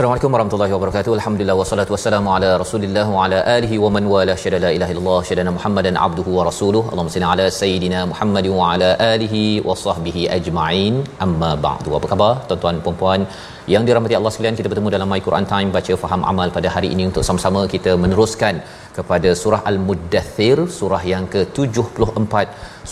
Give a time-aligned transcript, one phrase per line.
[0.00, 1.12] Assalamualaikum warahmatullahi wabarakatuh.
[1.16, 5.18] Alhamdulillah wassalatu wassalamu ala Rasulillah wa ala alihi wa man wala syada la ilaha illallah
[5.28, 6.82] syadana Muhammadan abduhu wa rasuluh.
[6.90, 10.94] Allahumma salli ala sayidina Muhammad wa ala alihi wa sahbihi ajma'in.
[11.24, 11.90] Amma ba'du.
[11.98, 13.26] Apa khabar tuan-tuan dan puan-puan
[13.74, 14.56] yang dirahmati Allah sekalian?
[14.60, 17.94] Kita bertemu dalam My Quran Time baca faham amal pada hari ini untuk sama-sama kita
[18.04, 18.62] meneruskan
[18.98, 22.34] kepada surah Al-Muddathir, surah yang ke-74,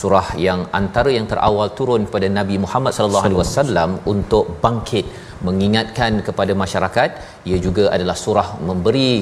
[0.02, 5.06] surah yang antara yang terawal turun kepada Nabi Muhammad sallallahu alaihi wasallam untuk bangkit
[5.46, 7.10] mengingatkan kepada masyarakat
[7.50, 9.12] ia juga adalah surah memberi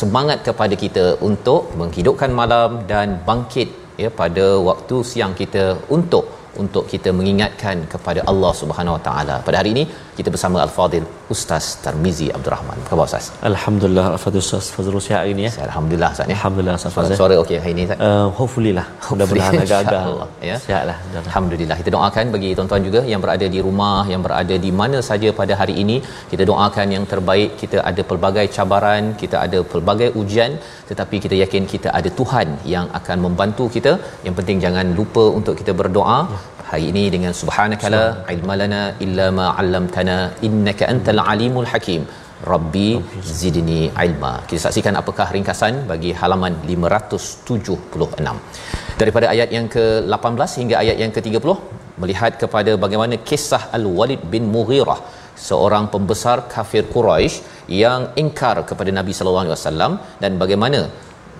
[0.00, 3.68] semangat kepada kita untuk menghidupkan malam dan bangkit
[4.02, 5.64] ya pada waktu siang kita
[5.96, 6.24] untuk
[6.62, 9.36] untuk kita mengingatkan kepada Allah Subhanahu Wa Taala.
[9.46, 9.84] Pada hari ini
[10.18, 12.76] kita bersama Al-Fadil Ustaz Tarmizi Abdul Rahman.
[12.80, 13.26] Apa khabar Ustaz?
[13.50, 15.50] Alhamdulillah Al-Fadil Ustaz Fazrul sihat hari ini ya.
[15.54, 16.36] Saya alhamdulillah Ustaz ya.
[16.36, 17.16] Alhamdulillah Ustaz Fazrul.
[17.20, 18.02] Suara okey hari ini Ustaz.
[18.08, 18.86] Uh, hopefully lah.
[19.10, 20.56] Mudah-mudahan agak-agak InsyaAllah, ya.
[20.66, 20.96] Sihatlah.
[21.22, 25.30] Alhamdulillah kita doakan bagi tuan-tuan juga yang berada di rumah yang berada di mana saja
[25.40, 25.96] pada hari ini
[26.32, 30.52] kita doakan yang terbaik kita ada pelbagai cabaran kita ada pelbagai ujian
[30.90, 33.94] tetapi kita yakin kita ada Tuhan yang akan membantu kita
[34.26, 36.40] yang penting jangan lupa untuk kita berdoa ya.
[36.72, 38.02] Hari ini dengan subhanakala
[38.34, 40.18] ilmalana illa ma 'allamtana
[40.48, 42.02] innaka antal alimul hakim
[42.52, 42.88] Rabbi
[43.40, 44.30] zidni ilma.
[44.48, 48.32] Kita saksikan apakah ringkasan bagi halaman 576.
[49.00, 51.54] Daripada ayat yang ke-18 hingga ayat yang ke-30
[52.02, 54.98] melihat kepada bagaimana kisah Al-Walid bin Mughirah
[55.48, 57.36] seorang pembesar kafir Quraisy
[57.84, 59.92] yang ingkar kepada Nabi sallallahu alaihi wasallam
[60.24, 60.80] dan bagaimana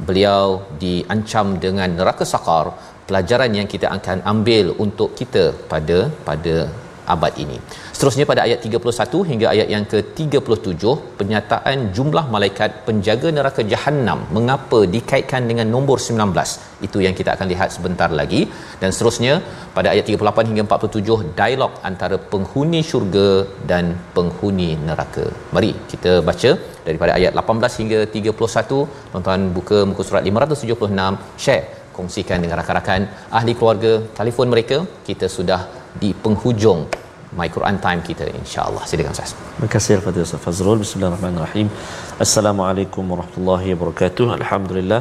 [0.09, 0.47] beliau
[0.82, 2.66] diancam dengan neraka sakar
[3.09, 5.99] pelajaran yang kita akan ambil untuk kita pada
[6.29, 6.57] pada
[7.15, 7.57] abad ini.
[7.95, 10.85] Seterusnya pada ayat 31 hingga ayat yang ke-37
[11.21, 16.87] penyataan jumlah malaikat penjaga neraka jahanam mengapa dikaitkan dengan nombor 19.
[16.87, 18.41] Itu yang kita akan lihat sebentar lagi
[18.81, 19.35] dan seterusnya
[19.77, 23.29] pada ayat 38 hingga 47 dialog antara penghuni syurga
[23.73, 23.85] dan
[24.17, 25.27] penghuni neraka.
[25.57, 26.51] Mari kita baca
[26.89, 28.83] daripada ayat 18 hingga 31.
[29.12, 33.03] Tuan-tuan buka muka surat 576 share kongsikan dengan rakan-rakan
[33.39, 35.61] ahli keluarga telefon mereka kita sudah
[36.03, 36.83] di penghujung
[37.39, 38.83] My Quran Time kita insya-Allah.
[38.89, 39.31] Silakan Ustaz.
[39.35, 40.79] Terima kasih Al-Fatihah Ustaz Fazrul.
[40.85, 41.69] Bismillahirrahmanirrahim.
[42.25, 44.27] Assalamualaikum warahmatullahi wabarakatuh.
[44.39, 45.01] Alhamdulillah.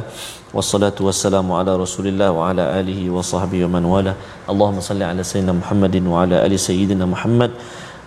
[0.56, 4.12] Wassalatu wassalamu ala Rasulillah wa ala alihi wa sahbihi wa man wala.
[4.52, 7.52] Allahumma salli ala sayyidina Muhammadin wa ala ali sayyidina Muhammad.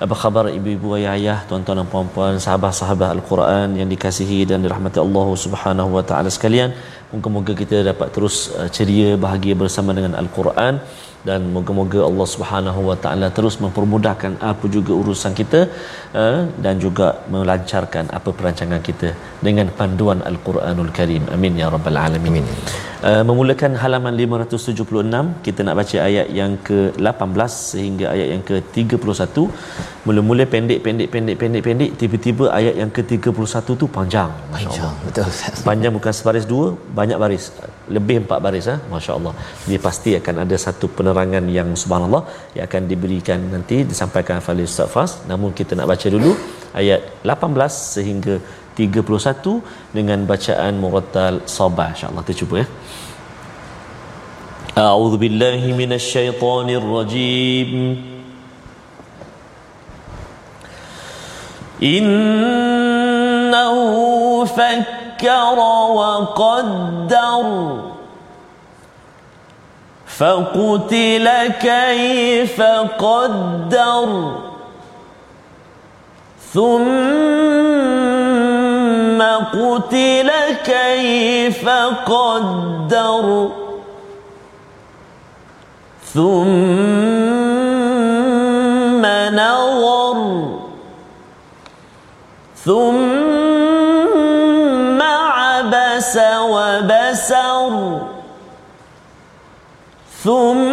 [0.05, 5.89] Apa khabar ibu-ibu ayah-ayah, tuan-tuan dan puan-puan, sahabat-sahabat Al-Quran yang dikasihi dan dirahmati Allah Subhanahu
[5.97, 6.73] wa taala sekalian.
[7.15, 10.83] Moga-moga kita dapat terus uh, ceria bahagia bersama dengan Al-Quran
[11.27, 15.61] dan moga-moga Allah Subhanahu Wa Taala terus mempermudahkan apa juga urusan kita
[16.21, 19.11] uh, dan juga melancarkan apa perancangan kita
[19.47, 21.23] dengan panduan Al-Quranul Karim.
[21.37, 22.43] Amin ya rabbal alamin.
[22.43, 22.47] Amin.
[23.09, 29.43] Uh, memulakan halaman 576 kita nak baca ayat yang ke-18 sehingga ayat yang ke-31
[30.05, 34.31] mula-mula pendek pendek pendek pendek pendek tiba-tiba ayat yang ke-31 tu panjang.
[34.53, 34.91] masya-Allah.
[35.05, 35.29] betul
[35.67, 36.65] panjang bukan sebaris dua
[36.99, 37.45] banyak baris.
[37.95, 39.33] Lebih empat baris ah masya-Allah.
[39.69, 42.23] Dia pasti akan ada satu penerangan yang subhanallah
[42.57, 45.13] yang akan diberikan nanti disampaikan oleh Ustaz Fas.
[45.31, 46.33] Namun kita nak baca dulu
[46.81, 48.35] ayat 18 sehingga
[48.76, 52.68] 31 dengan bacaan murattal sabah insya-Allah kita cuba ya
[54.70, 57.70] أعوذ بالله من الشيطان الرجيم
[61.82, 63.74] إنه
[64.44, 65.58] فكر
[65.98, 67.44] وقدر
[70.06, 71.26] فقتل
[71.60, 72.62] كيف
[72.98, 74.08] قدر
[76.52, 78.13] ثم
[79.53, 80.31] قتل
[80.65, 81.69] كيف
[82.05, 83.49] قدر.
[86.13, 86.25] ثم
[89.35, 90.17] نظر.
[92.65, 93.01] ثم
[95.01, 97.99] عبس وبدر عسر
[100.23, 100.71] ثم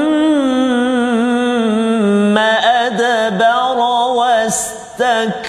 [2.39, 3.79] أدبر
[4.99, 5.43] واستكبر.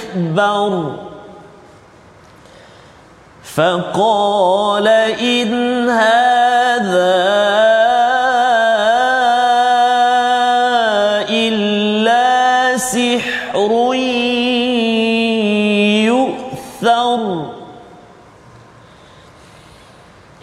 [3.56, 7.14] فقال إن هذا
[11.30, 13.94] إلا سحر
[16.10, 17.46] يؤثر.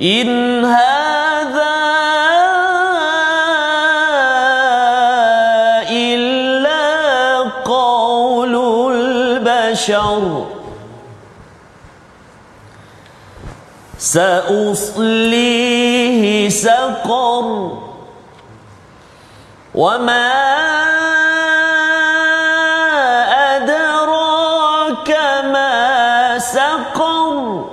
[0.01, 1.77] إن هذا
[5.91, 8.55] إلا قول
[8.95, 10.50] البشر.
[14.13, 17.79] سأصليه سقر.
[19.75, 20.31] وما
[23.57, 25.11] أدراك
[25.45, 27.65] ما سقر.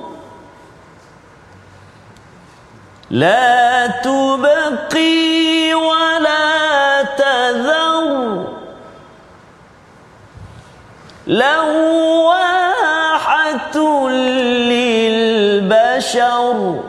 [3.09, 8.47] لا تبقي ولا تذر.
[11.27, 12.36] لواحة
[16.15, 16.83] للبشر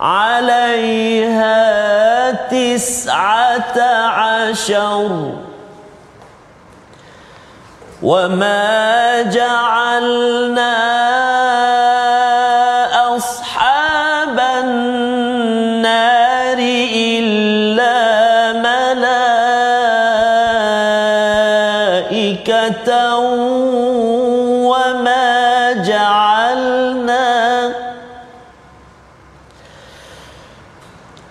[0.00, 1.50] عليها
[2.30, 5.32] تسعة عشر.
[8.02, 10.78] وما جعلنا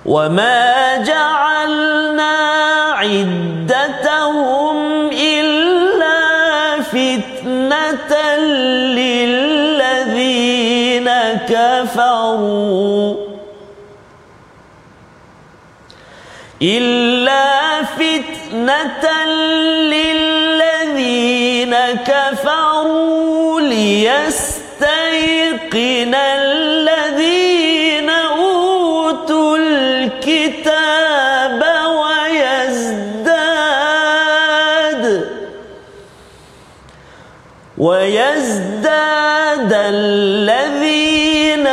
[0.07, 2.38] وما جعلنا
[2.94, 4.77] عدتهم
[5.12, 8.36] إلا فتنة
[8.95, 9.50] للذين
[11.50, 13.15] كفروا
[16.62, 19.25] إلا فتنة
[19.92, 21.75] للذين
[22.07, 24.56] كفروا ليستيقن
[26.15, 26.67] الذين
[37.78, 41.68] ويزداد الذين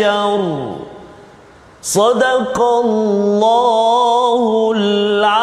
[0.00, 0.40] للبشر
[1.82, 5.39] صدق الله العظيم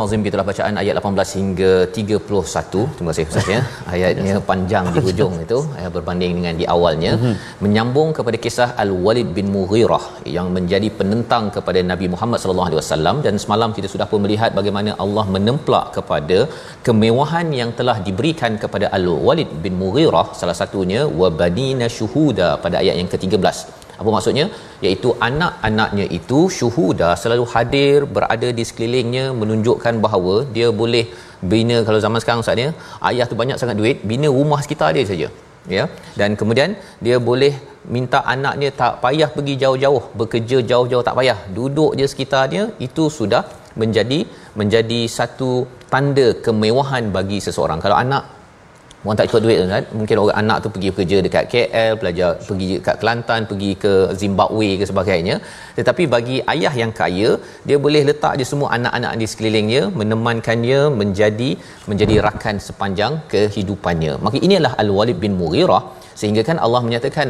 [0.00, 2.84] Surah Al-Azim gitulah bacaan ayat 18 hingga 31.
[2.96, 3.58] Terima kasih Ustaz ya.
[3.94, 7.34] Ayatnya panjang di hujung itu eh, berbanding dengan di awalnya mm-hmm.
[7.64, 10.04] menyambung kepada kisah Al-Walid bin Mughirah
[10.36, 14.56] yang menjadi penentang kepada Nabi Muhammad sallallahu alaihi wasallam dan semalam kita sudah pun melihat
[14.60, 16.38] bagaimana Allah menemplak kepada
[16.88, 22.96] kemewahan yang telah diberikan kepada Al-Walid bin Mughirah salah satunya wa badina syuhuda pada ayat
[23.02, 24.44] yang ke-13 apa maksudnya?
[24.84, 31.04] Iaitu anak-anaknya itu syuhuda selalu hadir berada di sekelilingnya menunjukkan bahawa dia boleh
[31.52, 31.78] bina.
[31.88, 32.70] Kalau zaman sekarang ustaz ya
[33.10, 35.28] ayah tu banyak sangat duit bina rumah sekitar dia saja
[35.76, 35.84] ya.
[36.20, 36.72] Dan kemudian
[37.06, 37.52] dia boleh
[37.94, 41.38] minta anaknya tak payah pergi jauh-jauh bekerja jauh-jauh tak payah.
[41.58, 43.44] Duduk je sekitarnya itu sudah
[43.80, 44.20] menjadi
[44.60, 45.52] menjadi satu
[45.92, 47.80] tanda kemewahan bagi seseorang.
[47.84, 48.24] Kalau anak
[49.04, 49.84] orang tak cukup duit kan?
[49.98, 53.92] Mungkin orang anak tu pergi kerja dekat KL belajar pergi dekat Kelantan pergi ke
[54.22, 55.36] Zimbabwe ke sebagainya.
[55.78, 57.30] Tetapi bagi ayah yang kaya
[57.68, 61.50] dia boleh letak je semua anak-anak di sekelilingnya menemankannya menjadi
[61.92, 64.14] menjadi rakan sepanjang kehidupannya.
[64.26, 65.82] Maka inilah Al-Walid bin Mughirah.
[66.20, 67.28] Sehingga kan Allah menyatakan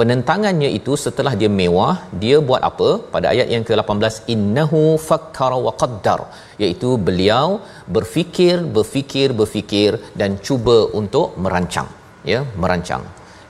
[0.00, 2.90] penentangannya itu setelah dia mewah dia buat apa?
[3.14, 6.20] Pada ayat yang ke-18 innahu fakkara wa qaddar
[6.62, 7.48] iaitu beliau
[7.96, 9.92] berfikir berfikir berfikir
[10.22, 11.88] dan cuba untuk merancang
[12.32, 13.04] ya merancang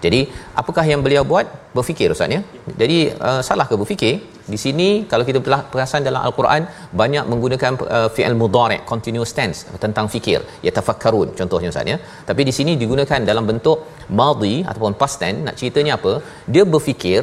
[0.05, 0.21] jadi
[0.61, 1.47] apakah yang beliau buat?
[1.77, 2.41] Berfikir ustaz ya.
[2.81, 4.15] Jadi uh, salah ke berfikir?
[4.53, 5.39] Di sini kalau kita
[5.73, 6.63] perasan dalam al-Quran
[7.01, 10.41] banyak menggunakan uh, fi'il mudhari' continuous tense tentang fikir.
[10.67, 11.99] Yatafakkarun contohnya ustaz ya.
[12.31, 13.79] Tapi di sini digunakan dalam bentuk
[14.21, 15.45] madhi ataupun past tense.
[15.47, 16.15] Nak ceritanya apa?
[16.55, 17.23] Dia berfikir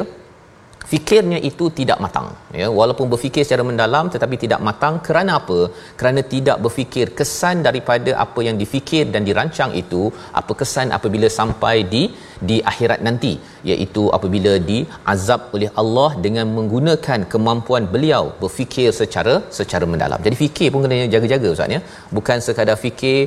[0.92, 2.28] fikirnya itu tidak matang
[2.60, 2.68] ya.
[2.80, 4.96] Walaupun berfikir secara mendalam tetapi tidak matang.
[5.08, 5.60] Kerana apa?
[6.00, 10.04] Kerana tidak berfikir kesan daripada apa yang difikir dan dirancang itu
[10.42, 12.04] apa kesan apabila sampai di
[12.50, 13.34] di akhirat nanti
[13.72, 20.20] iaitu apabila diazab oleh Allah dengan menggunakan kemampuan beliau berfikir secara secara mendalam.
[20.28, 21.82] Jadi fikir pun kena jaga-jaga ustaz ya.
[22.18, 23.20] Bukan sekadar fikir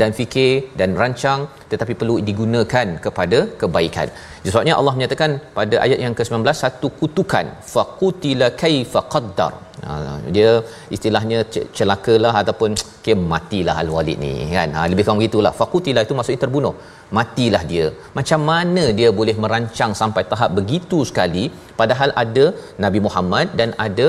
[0.00, 1.42] dan fikir dan rancang
[1.72, 4.08] tetapi perlu digunakan kepada kebaikan.
[4.48, 9.52] Sebabnya Allah menyatakan pada ayat yang ke-19 satu kutukan faqutila kaifa qaddar.
[9.86, 9.94] Ha,
[10.34, 10.50] dia
[10.96, 11.38] istilahnya
[11.78, 14.70] celakalah ataupun okay, matilah al-walid ni kan?
[14.76, 15.52] Ha, lebih kurang begitulah.
[15.60, 16.74] Faqutila itu maksudnya terbunuh
[17.18, 17.86] matilah dia.
[18.18, 21.44] Macam mana dia boleh merancang sampai tahap begitu sekali?
[21.80, 22.46] Padahal ada
[22.84, 24.08] Nabi Muhammad dan ada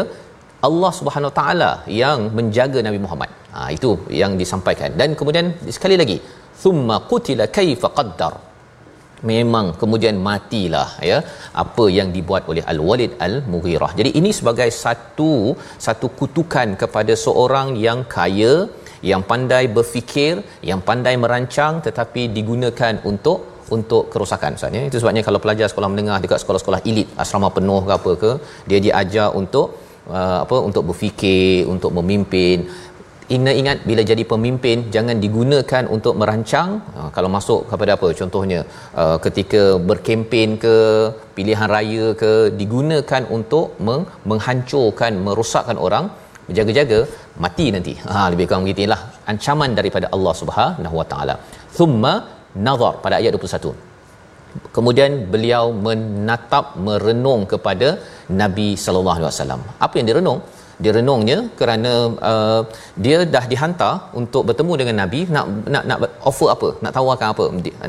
[0.67, 3.29] Allah Subhanahu taala yang menjaga Nabi Muhammad.
[3.53, 4.91] Ha, itu yang disampaikan.
[4.99, 6.17] Dan kemudian sekali lagi
[6.63, 8.33] thumma qutila kaifa qaddar.
[9.29, 11.19] Memang kemudian matilah ya
[11.63, 13.91] apa yang dibuat oleh Al-Walid Al-Mughirah.
[13.99, 15.31] Jadi ini sebagai satu
[15.85, 18.53] satu kutukan kepada seorang yang kaya,
[19.11, 23.39] yang pandai berfikir, yang pandai merancang tetapi digunakan untuk
[23.75, 24.83] untuk kerosakan Ustaz ya.
[24.89, 28.31] Itu sebabnya kalau pelajar sekolah menengah dekat sekolah-sekolah elit, asrama penuh ke apa ke,
[28.69, 29.67] dia diajar untuk
[30.07, 32.67] uh, apa untuk berfikir, untuk memimpin
[33.35, 38.59] Ingat ingat bila jadi pemimpin jangan digunakan untuk merancang uh, kalau masuk kepada apa contohnya
[39.01, 40.75] uh, ketika berkempen ke
[41.37, 46.07] pilihan raya ke digunakan untuk meng- menghancurkan merosakkan orang
[46.47, 46.99] berjaga-jaga
[47.45, 47.93] mati nanti.
[48.13, 49.01] Ha lebih kurang begitulah
[49.33, 51.35] ancaman daripada Allah Subhanahu Wa Taala.
[51.77, 52.13] Thumma
[52.67, 53.87] nazar pada ayat 21
[54.75, 57.89] kemudian beliau menatap merenung kepada
[58.41, 59.61] Nabi sallallahu alaihi wasallam.
[59.85, 60.39] Apa yang direnung
[60.83, 61.91] dia renungnya kerana
[62.31, 62.61] uh,
[63.05, 65.21] dia dah dihantar untuk bertemu dengan nabi.
[65.35, 66.69] Nak nak nak offer apa?
[66.83, 67.45] Nak tawarkan apa?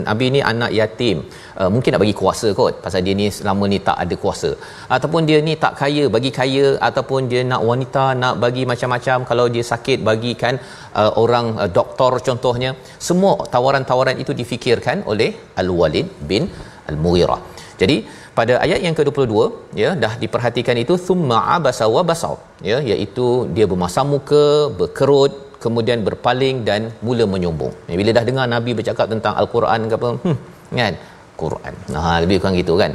[0.08, 1.18] Nabi ni anak yatim.
[1.60, 4.50] Uh, mungkin nak bagi kuasa kot pasal dia ni selama ni tak ada kuasa.
[4.96, 9.28] Ataupun dia ni tak kaya bagi kaya ataupun dia nak wanita nak bagi macam-macam.
[9.30, 10.56] Kalau dia sakit bagikan
[11.00, 12.72] uh, orang uh, doktor contohnya.
[13.08, 15.30] Semua tawaran-tawaran itu difikirkan oleh
[15.62, 16.44] al-Walid bin
[16.90, 17.40] al-Mughirah.
[17.80, 17.96] Jadi
[18.38, 19.34] pada ayat yang ke-22
[19.82, 22.36] ya dah diperhatikan itu thumma abasa wa basar
[22.70, 23.26] ya iaitu
[23.56, 24.44] dia bermasam muka
[24.80, 25.32] berkerut
[25.64, 30.10] kemudian berpaling dan mula menyombong ya, bila dah dengar nabi bercakap tentang al-Quran ke apa
[30.26, 30.38] hmm
[30.80, 30.94] kan?
[31.42, 31.74] Quran.
[31.94, 32.92] Nah lebih kurang gitu kan?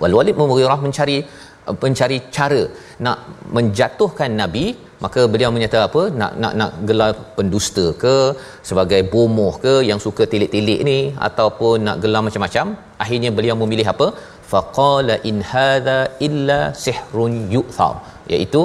[0.00, 1.16] Wal walid mughirah mencari
[1.84, 2.60] mencari cara
[3.04, 3.18] nak
[3.56, 4.64] menjatuhkan nabi
[5.04, 6.02] maka beliau menyatakan apa?
[6.20, 8.16] Nak nak nak gelar pendusta ke
[8.68, 12.66] sebagai bomoh ke yang suka tilik-tilik ni ataupun nak gelar macam-macam.
[13.04, 14.06] Akhirnya beliau memilih apa
[14.52, 17.94] faqala in hadha illa sihrun yu'thar.
[18.34, 18.62] Iaitu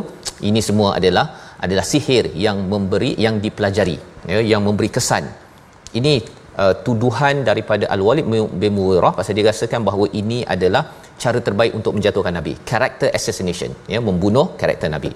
[0.49, 1.25] ini semua adalah
[1.65, 3.97] adalah sihir yang memberi yang dipelajari
[4.31, 5.25] ya yang memberi kesan.
[5.99, 6.13] Ini
[6.61, 8.27] uh, tuduhan daripada al-Walid
[8.61, 10.83] bin Mughirah pasal dia rasakan bahawa ini adalah
[11.23, 12.53] cara terbaik untuk menjatuhkan nabi.
[12.71, 15.11] Character assassination ya membunuh karakter nabi.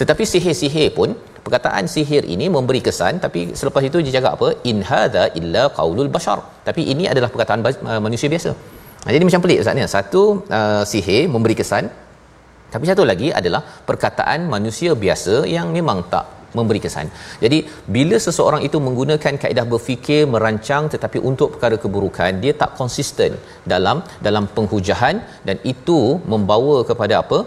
[0.00, 1.10] Tetapi sihir-sihir pun
[1.44, 4.48] perkataan sihir ini memberi kesan tapi selepas itu dia cakap apa?
[4.70, 6.38] In hadha illa qaulul bashar.
[6.68, 8.52] Tapi ini adalah perkataan uh, manusia biasa
[9.06, 9.84] Jadi macam pelik ustaz ni.
[9.96, 10.22] Satu
[10.58, 11.86] uh, sihir memberi kesan.
[12.72, 16.26] Tapi satu lagi adalah perkataan manusia biasa yang memang tak
[16.56, 17.06] memberi kesan.
[17.44, 17.58] Jadi
[17.96, 23.32] bila seseorang itu menggunakan kaedah berfikir merancang tetapi untuk perkara keburukan dia tak konsisten
[23.72, 25.16] dalam dalam penghujahan
[25.48, 26.00] dan itu
[26.32, 27.40] membawa kepada apa?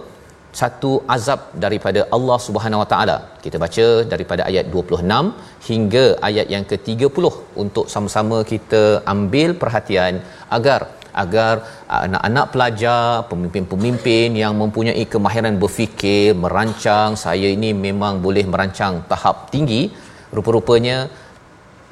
[0.60, 3.17] satu azab daripada Allah Subhanahu Wa Taala.
[3.43, 7.25] Kita baca daripada ayat 26 hingga ayat yang ke-30
[7.63, 8.81] untuk sama-sama kita
[9.13, 10.15] ambil perhatian
[10.58, 10.79] agar
[11.23, 11.53] agar
[11.87, 19.91] anak-anak pelajar pemimpin-pemimpin yang mempunyai kemahiran berfikir merancang saya ini memang boleh merancang tahap tinggi.
[20.31, 20.97] Rupa-rupanya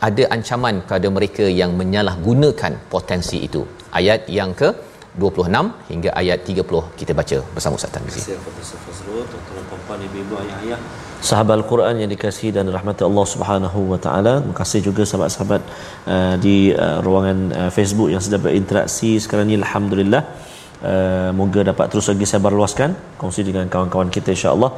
[0.07, 3.61] ada ancaman kepada mereka yang menyalahgunakan potensi itu.
[3.91, 4.69] Ayat yang ke
[5.19, 8.21] 26 hingga ayat 30 kita baca bersama Ustaz Tarmizi.
[8.23, 10.79] Terima kasih Fazrul, tuan-tuan puan ibu-ibu ayah-ayah.
[11.29, 14.33] Sahabat Al-Quran yang dikasihi dan rahmati Allah Subhanahu wa taala.
[14.41, 15.61] Terima kasih juga sahabat-sahabat
[16.13, 19.57] uh, di uh, ruangan uh, Facebook yang sedang berinteraksi sekarang ni.
[19.63, 20.23] Alhamdulillah.
[20.79, 24.71] Uh, moga dapat terus lagi saya luaskan kongsi dengan kawan-kawan kita insya-Allah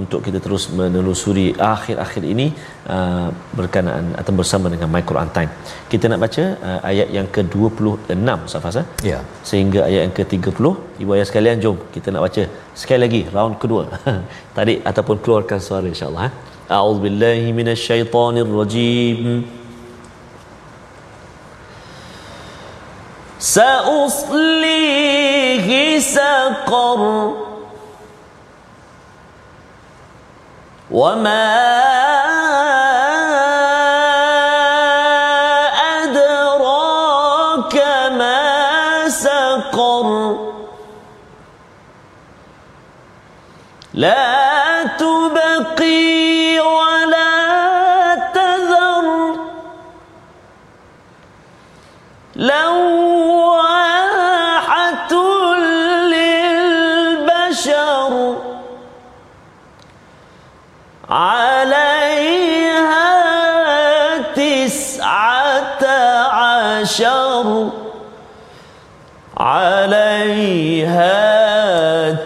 [0.00, 2.46] untuk kita terus menelusuri akhir-akhir ini
[2.94, 5.50] uh, berkenaan atau bersama dengan My Quran Time.
[5.92, 8.86] Kita nak baca uh, ayat yang ke-26 Safas eh?
[9.10, 9.20] Ya.
[9.50, 10.66] Sehingga ayat yang ke-30.
[11.02, 12.42] Ibu ayah sekalian jom kita nak baca
[12.82, 13.84] sekali lagi round kedua.
[14.58, 16.34] Tadi ataupun keluarkan suara insya-Allah eh.
[16.78, 19.20] A'udzubillahi minasyaitonirrajim.
[23.54, 24.98] Sa'uslihi
[26.16, 27.00] saqar.
[30.91, 32.00] وما
[69.61, 71.21] عليها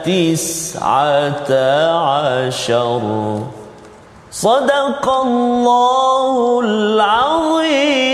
[0.07, 1.51] تسعة
[2.07, 3.03] عشر
[4.31, 8.11] صدق الله العظيم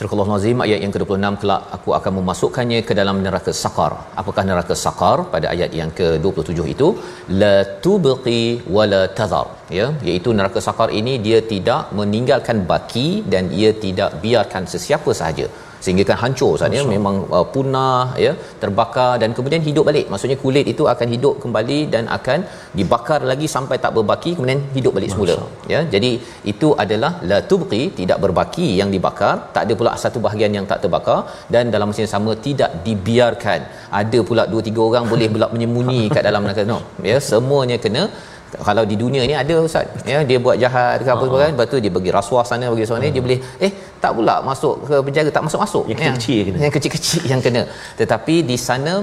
[0.00, 3.92] Surah Allah Nazim ayat yang ke-26 kelak aku akan memasukkannya ke dalam neraka sakar.
[4.20, 6.88] Apakah neraka sakar pada ayat yang ke-27 itu?
[7.40, 8.40] La tubqi
[8.76, 9.48] wala tadhar.
[9.78, 15.48] Ya, iaitu neraka sakar ini dia tidak meninggalkan baki dan ia tidak biarkan sesiapa sahaja
[15.83, 18.31] sehingga kan hancur saatnya memang uh, punah ya
[18.63, 20.05] terbakar dan kemudian hidup balik.
[20.13, 22.39] Maksudnya kulit itu akan hidup kembali dan akan
[22.79, 25.37] dibakar lagi sampai tak berbaki kemudian hidup balik semula.
[25.73, 26.11] Ya jadi
[26.53, 29.35] itu adalah la tubqi tidak berbaki yang dibakar.
[29.55, 31.19] Tak ada pula satu bahagian yang tak terbakar.
[31.53, 33.59] Dan dalam masa yang sama tidak dibiarkan.
[34.01, 36.65] Ada pula dua tiga orang boleh pula menyembunyi kat dalam neraka.
[36.71, 36.79] No.
[37.09, 38.03] Ya semuanya kena
[38.67, 41.79] kalau di dunia ni ada ustaz ya dia buat jahat ke apa kan lepas tu
[41.83, 43.71] dia bagi rasuah sana bagi sana dia boleh eh
[44.03, 46.59] tak pula masuk ke penjara tak masuk-masuk Yang kecil-kecil kena.
[46.63, 47.63] yang kecil-kecil yang kena.
[47.99, 48.93] Tetapi di sana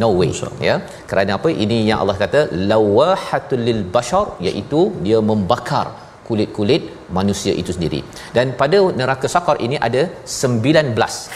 [0.00, 0.30] no way
[0.68, 0.74] ya.
[1.10, 1.48] Kerana apa?
[1.64, 2.40] Ini yang Allah kata
[2.72, 5.86] lawahatul lil bashar iaitu dia membakar
[6.28, 6.82] kulit-kulit
[7.18, 8.00] manusia itu sendiri.
[8.36, 10.02] Dan pada neraka sakar ini ada
[10.34, 10.94] 19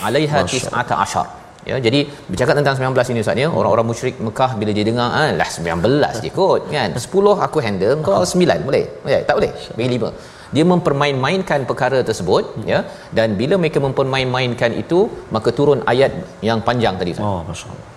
[0.08, 1.26] alaiha tis'ata ashar
[1.70, 2.00] Ya, jadi
[2.30, 6.22] bercakap tentang 19 ini Ustaz ya, orang-orang musyrik Mekah bila dia dengar ah lah 19
[6.24, 6.90] je kot kan.
[7.04, 8.84] 10 aku handle, kau 9 boleh?
[9.04, 9.20] Boleh?
[9.28, 9.50] Tak boleh.
[9.76, 10.12] Bagi 5.
[10.54, 12.78] Dia mempermain-mainkan perkara tersebut ya
[13.16, 15.00] dan bila mereka mempermain-mainkan itu
[15.34, 16.12] maka turun ayat
[16.48, 17.26] yang panjang tadi Ustaz.
[17.30, 17.90] Oh, masya-Allah.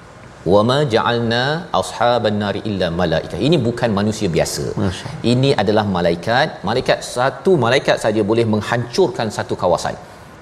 [0.54, 1.44] Wama ja'alna
[1.80, 3.36] ashaban nari illa malaika.
[3.48, 4.66] Ini bukan manusia biasa.
[4.84, 6.64] Masya Ini adalah malaikat.
[6.70, 9.98] Malaikat satu malaikat saja boleh menghancurkan satu kawasan.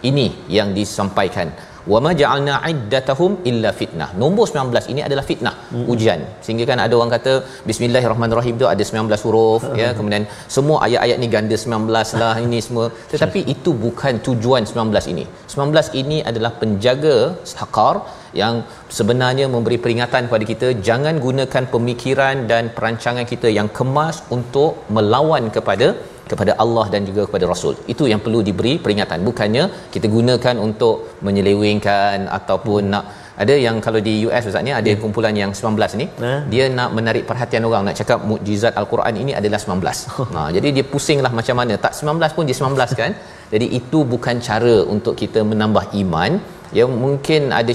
[0.09, 1.49] Ini yang disampaikan
[1.93, 4.09] wama ja'alna iddatahum illa fitnah.
[4.21, 5.85] Nombor 19 ini adalah fitnah hmm.
[5.93, 6.21] ujian.
[6.45, 7.33] Sehingga kan ada orang kata
[7.69, 9.77] bismillahirrahmanirrahim tu ada 19 huruf hmm.
[9.81, 9.89] ya.
[9.97, 10.25] Kemudian
[10.57, 12.87] semua ayat-ayat ni ganda 19 lah ini semua.
[13.13, 15.25] Tetapi itu bukan tujuan 19 ini.
[15.55, 17.17] 19 ini adalah penjaga
[17.53, 17.95] sakar
[18.41, 18.55] yang
[18.97, 25.45] sebenarnya memberi peringatan kepada kita jangan gunakan pemikiran dan perancangan kita yang kemas untuk melawan
[25.57, 25.87] kepada
[26.31, 27.73] kepada Allah dan juga kepada Rasul.
[27.93, 29.19] Itu yang perlu diberi peringatan.
[29.29, 30.95] Bukannya kita gunakan untuk
[31.27, 33.05] menyelewengkan ataupun nak
[33.43, 34.99] ada yang kalau di US Ustaz ni ada yeah.
[35.01, 36.39] kumpulan yang 19 ni yeah.
[36.51, 39.75] dia nak menarik perhatian orang nak cakap mukjizat al-Quran ini adalah 19.
[40.35, 43.11] ha jadi dia pusinglah macam mana tak 19 pun dia 19 kan.
[43.53, 46.31] jadi itu bukan cara untuk kita menambah iman
[46.77, 47.73] yang mungkin ada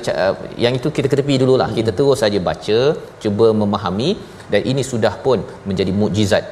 [0.65, 1.69] yang itu kita ketepi dululah.
[1.71, 1.79] Hmm.
[1.79, 2.79] Kita terus saja baca,
[3.23, 4.11] cuba memahami
[4.53, 6.45] dan ini sudah pun menjadi mukjizat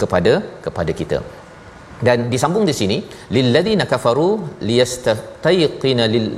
[0.00, 0.32] kepada
[0.64, 1.18] kepada kita
[2.06, 2.98] dan disambung di sini
[3.36, 4.28] lilladzina kafaru
[4.68, 6.28] liyastayqina lil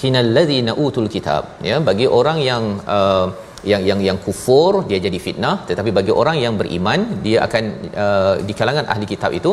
[0.00, 0.38] kinal
[0.86, 2.64] utul kitab ya bagi orang yang
[2.96, 3.26] uh,
[3.70, 7.64] yang yang yang kufur dia jadi fitnah tetapi bagi orang yang beriman dia akan
[8.04, 9.52] uh, di kalangan ahli kitab itu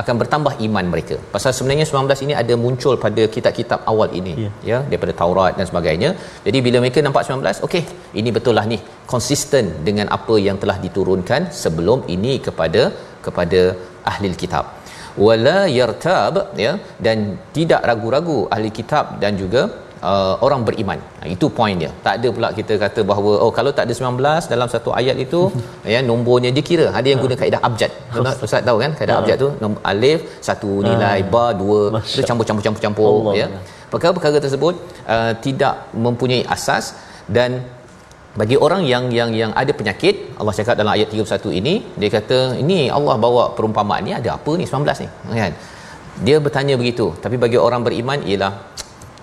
[0.00, 1.16] akan bertambah iman mereka.
[1.34, 4.54] Pasal sebenarnya 19 ini ada muncul pada kitab-kitab awal ini yeah.
[4.70, 6.10] ya daripada Taurat dan sebagainya.
[6.46, 7.82] Jadi bila mereka nampak 19, okey,
[8.20, 8.78] ini betul lah ni
[9.12, 12.84] konsisten dengan apa yang telah diturunkan sebelum ini kepada
[13.26, 13.60] kepada
[14.10, 14.64] ahli kitab
[15.26, 16.72] wala yartab ya
[17.06, 17.18] dan
[17.56, 19.62] tidak ragu-ragu ahli kitab dan juga
[20.10, 20.98] uh, orang beriman.
[21.20, 21.90] Nah, itu poin dia.
[22.06, 25.40] Tak ada pula kita kata bahawa oh kalau tak ada 19 dalam satu ayat itu
[25.94, 26.86] ya nombornya dia kira.
[26.98, 27.92] Ada yang guna kaedah abjad.
[28.14, 31.80] Ustaz, Ustaz tahu kan kaedah abjad tu nombor alif satu nilai ba dua
[32.16, 33.48] dia campur-campur-campur ya.
[33.94, 34.74] Perkara-perkara tersebut
[35.14, 35.74] uh, tidak
[36.06, 36.84] mempunyai asas
[37.36, 37.50] dan
[38.40, 42.38] bagi orang yang yang yang ada penyakit Allah cakap dalam ayat 31 ini dia kata
[42.62, 44.64] ini Allah bawa perumpamaan ni ada apa ni?
[44.70, 45.08] 19 ni.
[45.42, 45.52] Kan?
[46.26, 47.06] Dia bertanya begitu.
[47.24, 48.52] Tapi bagi orang beriman ialah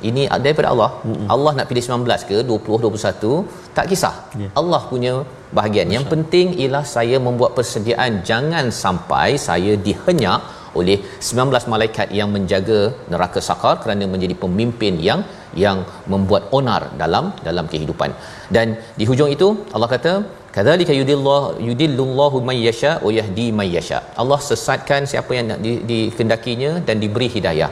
[0.10, 0.90] ini daripada Allah.
[1.08, 1.28] Mm-hmm.
[1.34, 4.16] Allah nak pilih 19 ke 20 21 tak kisah.
[4.42, 4.52] Yeah.
[4.62, 5.14] Allah punya
[5.58, 5.88] bahagian.
[5.88, 5.96] Masya.
[5.96, 8.24] yang penting ialah saya membuat persediaan.
[8.32, 10.40] Jangan sampai saya dihenyak
[10.80, 10.98] oleh
[11.32, 12.80] 19 malaikat yang menjaga
[13.14, 15.22] neraka sakar kerana menjadi pemimpin yang
[15.64, 15.78] yang
[16.14, 18.12] membuat onar dalam dalam kehidupan.
[18.56, 18.68] Dan
[19.00, 20.14] di hujung itu Allah kata
[20.56, 24.00] kadzalika yudillahu yudillullahu may yasha wa yahdi may yasha.
[24.24, 25.48] Allah sesatkan siapa yang
[25.92, 27.72] dikendakinya dan diberi hidayah.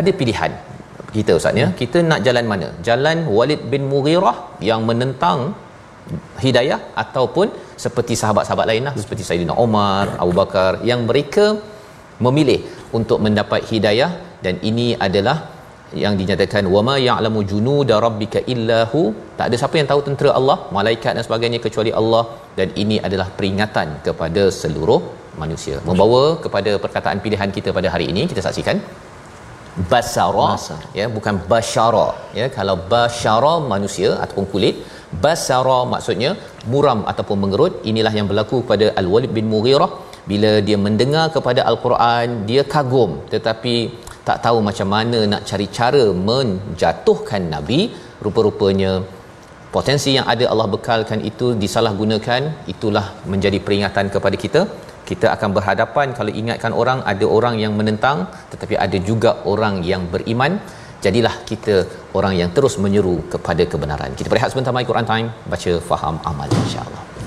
[0.00, 0.52] Ada pilihan
[1.16, 1.66] kita ustaz ya?
[1.68, 1.76] Hmm.
[1.80, 2.68] kita nak jalan mana?
[2.88, 4.36] Jalan Walid bin Mughirah
[4.70, 5.40] yang menentang
[6.44, 7.46] hidayah ataupun
[7.84, 11.46] seperti sahabat-sahabat lainlah seperti Saidina Umar Abu Bakar yang mereka
[12.26, 12.60] memilih
[12.98, 14.10] untuk mendapat hidayah
[14.44, 15.36] dan ini adalah
[16.02, 19.02] yang dinyatakan wama ya'lamu junuda rabbika illahu.
[19.38, 22.24] Tak ada siapa yang tahu tentera Allah malaikat dan sebagainya kecuali Allah.
[22.58, 25.00] Dan ini adalah peringatan kepada seluruh
[25.42, 25.76] manusia.
[25.88, 28.78] Membawa kepada perkataan pilihan kita pada hari ini kita saksikan.
[29.90, 30.80] Basara Basar.
[30.98, 32.06] ya bukan basyara
[32.38, 32.46] ya.
[32.56, 34.76] Kalau basyara manusia ataupun kulit
[35.24, 36.30] basara maksudnya
[36.72, 39.90] muram ataupun mengerut inilah yang berlaku pada al-Walid bin Mughirah
[40.30, 43.12] bila dia mendengar kepada al-Quran dia kagum.
[43.34, 43.74] Tetapi
[44.28, 47.80] tak tahu macam mana nak cari cara menjatuhkan nabi.
[48.24, 48.92] Rupa-rupanya
[49.76, 52.42] potensi yang ada Allah bekalkan itu disalahgunakan.
[52.74, 54.62] Itulah menjadi peringatan kepada kita.
[55.10, 58.18] Kita akan berhadapan kalau ingatkan orang ada orang yang menentang
[58.52, 60.54] tetapi ada juga orang yang beriman.
[61.04, 61.74] Jadilah kita
[62.18, 64.12] orang yang terus menyeru kepada kebenaran.
[64.18, 65.30] Kita berehat sebentar mai Quran time.
[65.52, 67.17] Baca faham amal insyaallah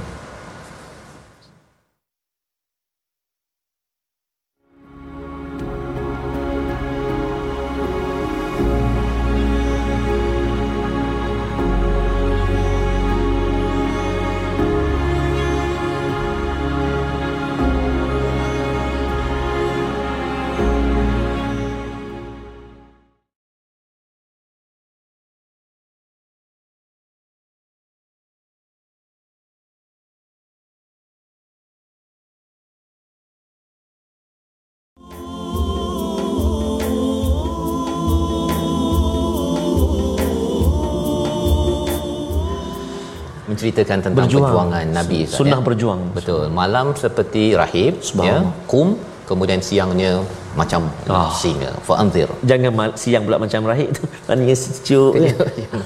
[43.62, 44.44] menceritakan tentang Berjuang.
[44.50, 45.66] perjuangan Nabi sunnah ya?
[45.68, 46.02] berjuang.
[46.18, 46.44] Betul.
[46.62, 47.94] Malam seperti rahib
[48.28, 48.38] ya
[48.72, 48.88] kum
[49.30, 50.12] kemudian siangnya
[50.60, 51.30] macam oh.
[51.42, 51.72] singa.
[51.88, 54.04] Fa anzir jangan mal- siang pula macam rahib tu.
[54.28, 55.34] Maknanya sejuk ya.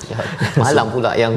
[0.63, 1.33] malam pula yang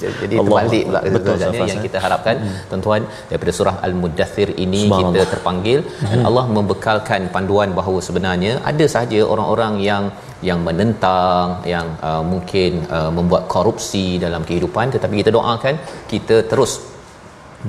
[0.00, 2.36] jadi terbalik pula betul yang, yang kita harapkan.
[2.44, 2.58] Hmm.
[2.70, 5.80] tuan-tuan daripada surah al-mudathir ini kita terpanggil.
[5.82, 6.10] Hmm.
[6.12, 10.04] dan Allah membekalkan panduan bahawa sebenarnya ada sahaja orang-orang yang
[10.48, 15.74] yang menentang yang uh, mungkin uh, membuat korupsi dalam kehidupan tetapi kita doakan
[16.12, 16.72] kita terus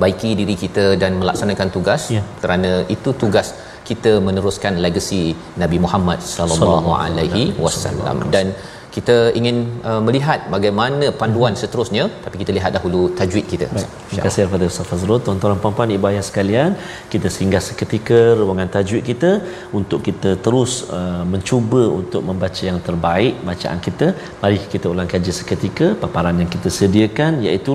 [0.02, 2.24] baiki diri kita dan melaksanakan tugas ya.
[2.44, 3.48] kerana itu tugas
[3.90, 5.24] kita meneruskan legasi
[5.62, 8.56] Nabi Muhammad sallallahu alaihi wasallam dan
[8.96, 9.58] kita ingin
[9.90, 13.68] uh, melihat bagaimana panduan seterusnya tapi kita lihat dahulu tajwid kita.
[13.76, 13.90] Baik.
[14.10, 15.20] Terima kasih kepada Ustaz Fazrul.
[15.26, 16.72] Tuan-tuan dan puan-puan ibu ayah sekalian,
[17.14, 19.32] kita singgah seketika ruangan tajwid kita
[19.80, 24.08] untuk kita terus uh, mencuba untuk membaca yang terbaik bacaan kita.
[24.44, 27.74] Mari kita ulang kaji seketika paparan yang kita sediakan iaitu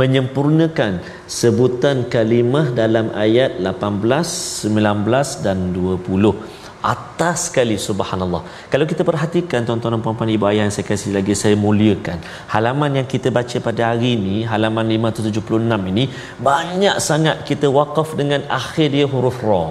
[0.00, 0.92] menyempurnakan
[1.40, 8.42] sebutan kalimah dalam ayat 18, 19 dan 20 atas sekali subhanallah.
[8.72, 12.18] Kalau kita perhatikan tuan-tuan dan puan-puan ibu ayah yang saya kasih lagi saya muliakan.
[12.54, 16.04] Halaman yang kita baca pada hari ini halaman 576 ini
[16.50, 19.64] banyak sangat kita wakaf dengan akhir dia huruf ra.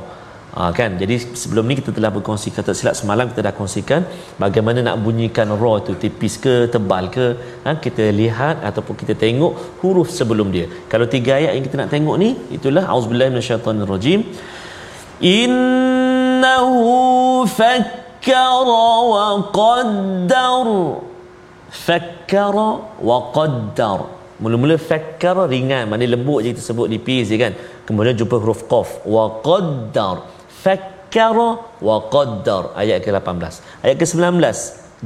[0.50, 0.92] Ha, kan?
[1.02, 4.02] Jadi sebelum ni kita telah berkongsi kata silap semalam kita dah kongsikan
[4.44, 7.28] bagaimana nak bunyikan ra tu tipis ke tebal ke.
[7.66, 10.66] Ha, kita lihat ataupun kita tengok huruf sebelum dia.
[10.94, 14.22] Kalau tiga ayat yang kita nak tengok ni itulah auzubillahi minasyaitonirrajim.
[15.20, 15.52] In
[16.39, 16.71] إنه
[17.45, 18.67] فكر
[19.15, 20.67] وقدر
[21.87, 22.57] فكر
[23.03, 24.01] وقدر
[24.35, 27.55] Mula-mula fakkar ringan, mana lembut je kita sebut di P je kan.
[27.87, 29.07] Kemudian jumpa huruf qaf.
[29.07, 30.27] Wa qaddar.
[30.51, 32.75] Fakkara wa qaddar.
[32.75, 33.55] Ayat ke-18.
[33.87, 34.43] Ayat ke-19.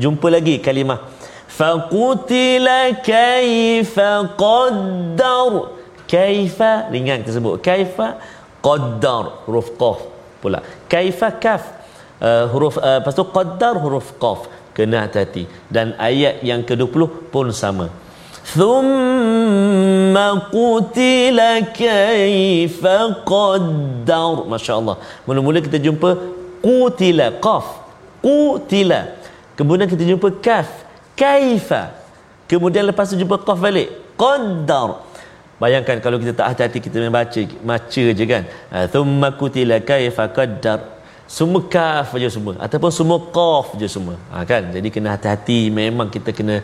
[0.00, 1.12] Jumpa lagi kalimah.
[1.44, 5.52] Faqutila kaifa qaddar.
[6.08, 7.60] Kaifa ringan kita sebut.
[7.60, 8.16] Kaifa
[8.64, 9.44] qaddar.
[9.44, 10.11] Huruf qaf
[10.43, 10.59] pula.
[10.91, 11.63] Kaifa kaf?
[12.23, 15.43] Uh, huruf uh, lepas tu qaddar huruf qaf kena hati-hati.
[15.71, 17.87] Dan ayat yang ke-20 pun sama.
[18.43, 24.35] Thumma qutila kaifa qaddar.
[24.51, 24.99] masya-Allah.
[25.23, 26.09] Mula-mula kita jumpa
[26.59, 27.65] qutila qaf.
[28.19, 29.15] Qutila.
[29.55, 30.67] Kemudian kita jumpa kaf.
[31.15, 31.95] Kaifa.
[32.51, 33.87] Kemudian lepas tu jumpa qaf balik.
[34.19, 35.12] Qaddar
[35.63, 38.43] bayangkan kalau kita tak hati-hati kita membaca baca je kan?
[38.73, 40.79] Ha, thumma qutila kaifa qaddar.
[41.35, 44.15] Semua kaf je semua ataupun semua qaf je semua.
[44.31, 44.63] Ha, kan?
[44.75, 45.59] Jadi kena hati-hati.
[45.77, 46.55] Memang kita kena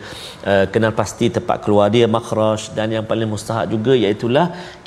[0.50, 2.62] uh, kenal pasti tempat keluar dia makhraj.
[2.76, 4.28] Dan yang paling mustahak juga iaitu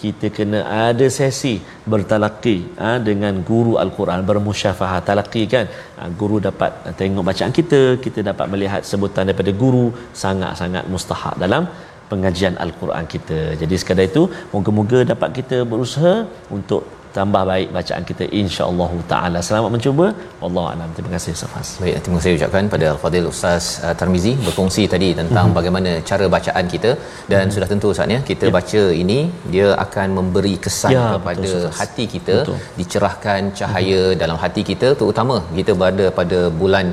[0.02, 1.56] kita kena ada sesi
[1.91, 5.65] bertalaqi ha, dengan guru al-Quran bermusyafahah talaqi kan?
[5.97, 9.88] Ha, guru dapat tengok bacaan kita kita dapat melihat sebutan daripada guru.
[10.23, 11.65] Sangat-sangat mustahak dalam
[12.13, 13.39] pengajian al-Quran kita.
[13.62, 16.17] Jadi sekadar itu moga-moga dapat kita berusaha
[16.58, 16.84] untuk
[17.17, 19.39] tambah baik bacaan kita insya-Allah taala.
[19.47, 20.06] Selamat mencuba.
[20.41, 20.89] Wallahu a'lam.
[20.97, 21.69] Terima kasih Ustaz.
[21.82, 25.58] Baik, terima kasih ucapkan pada Al-Fadil Ustaz uh, Tarmizi berkongsi tadi tentang mm-hmm.
[25.60, 27.54] bagaimana cara bacaan kita dan mm-hmm.
[27.56, 28.54] sudah tentu Ustaz ya, kita ya.
[28.58, 29.19] baca ini
[29.56, 32.60] dia akan memberi kesan ya, kepada betul, hati kita, betul.
[32.82, 34.21] dicerahkan cahaya mm-hmm.
[34.23, 36.88] dalam hati kita terutama kita berada pada bulan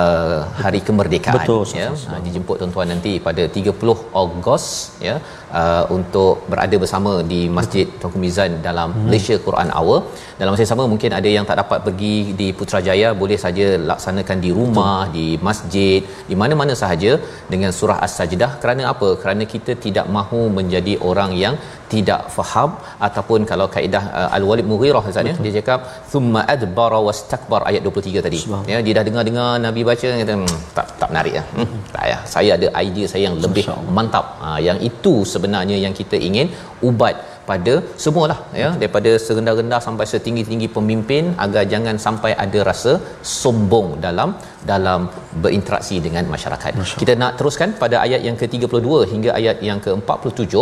[0.00, 1.88] uh, hari kemerdekaan Betul, ya.
[2.12, 4.64] Uh, dijemput tuan-tuan nanti pada 30 Ogos
[5.06, 5.14] ya
[5.60, 9.04] uh, untuk berada bersama di Masjid Tunku Mizan dalam hmm.
[9.06, 9.98] Malaysia Quran Hour.
[10.40, 14.38] Dalam masa yang sama mungkin ada yang tak dapat pergi di Putrajaya boleh saja laksanakan
[14.44, 15.14] di rumah Betul.
[15.16, 15.98] di masjid
[16.30, 17.12] di mana-mana sahaja
[17.52, 18.50] dengan surah As-Sajdah.
[18.62, 19.10] Kerana apa?
[19.22, 21.56] Kerana kita tidak mahu menjadi orang yang
[21.92, 22.70] tidak faham
[23.06, 25.80] ataupun kalau kaedah uh, Al-Walid Mughirah Ustaz ya dia cakap
[26.12, 28.40] thumma adbara wastakbar ayat 23 tadi.
[28.72, 32.18] Ya dia dah dengar-dengar Nabi baca kata hmm, tak tak menarik ya hmm, tak ya
[32.34, 33.66] saya ada idea saya yang lebih
[33.98, 34.26] mantap.
[34.44, 36.48] Ha, yang itu sebenarnya yang kita ingin
[36.90, 37.16] ubat
[37.50, 37.74] pada
[38.04, 42.92] semualah ya daripada serendah-rendah sampai setinggi-tinggi pemimpin agar jangan sampai ada rasa
[43.40, 44.30] sombong dalam
[44.72, 45.00] dalam
[45.44, 46.72] berinteraksi dengan masyarakat.
[47.02, 50.54] Kita nak teruskan pada ayat yang ke-32 hingga ayat yang ke-47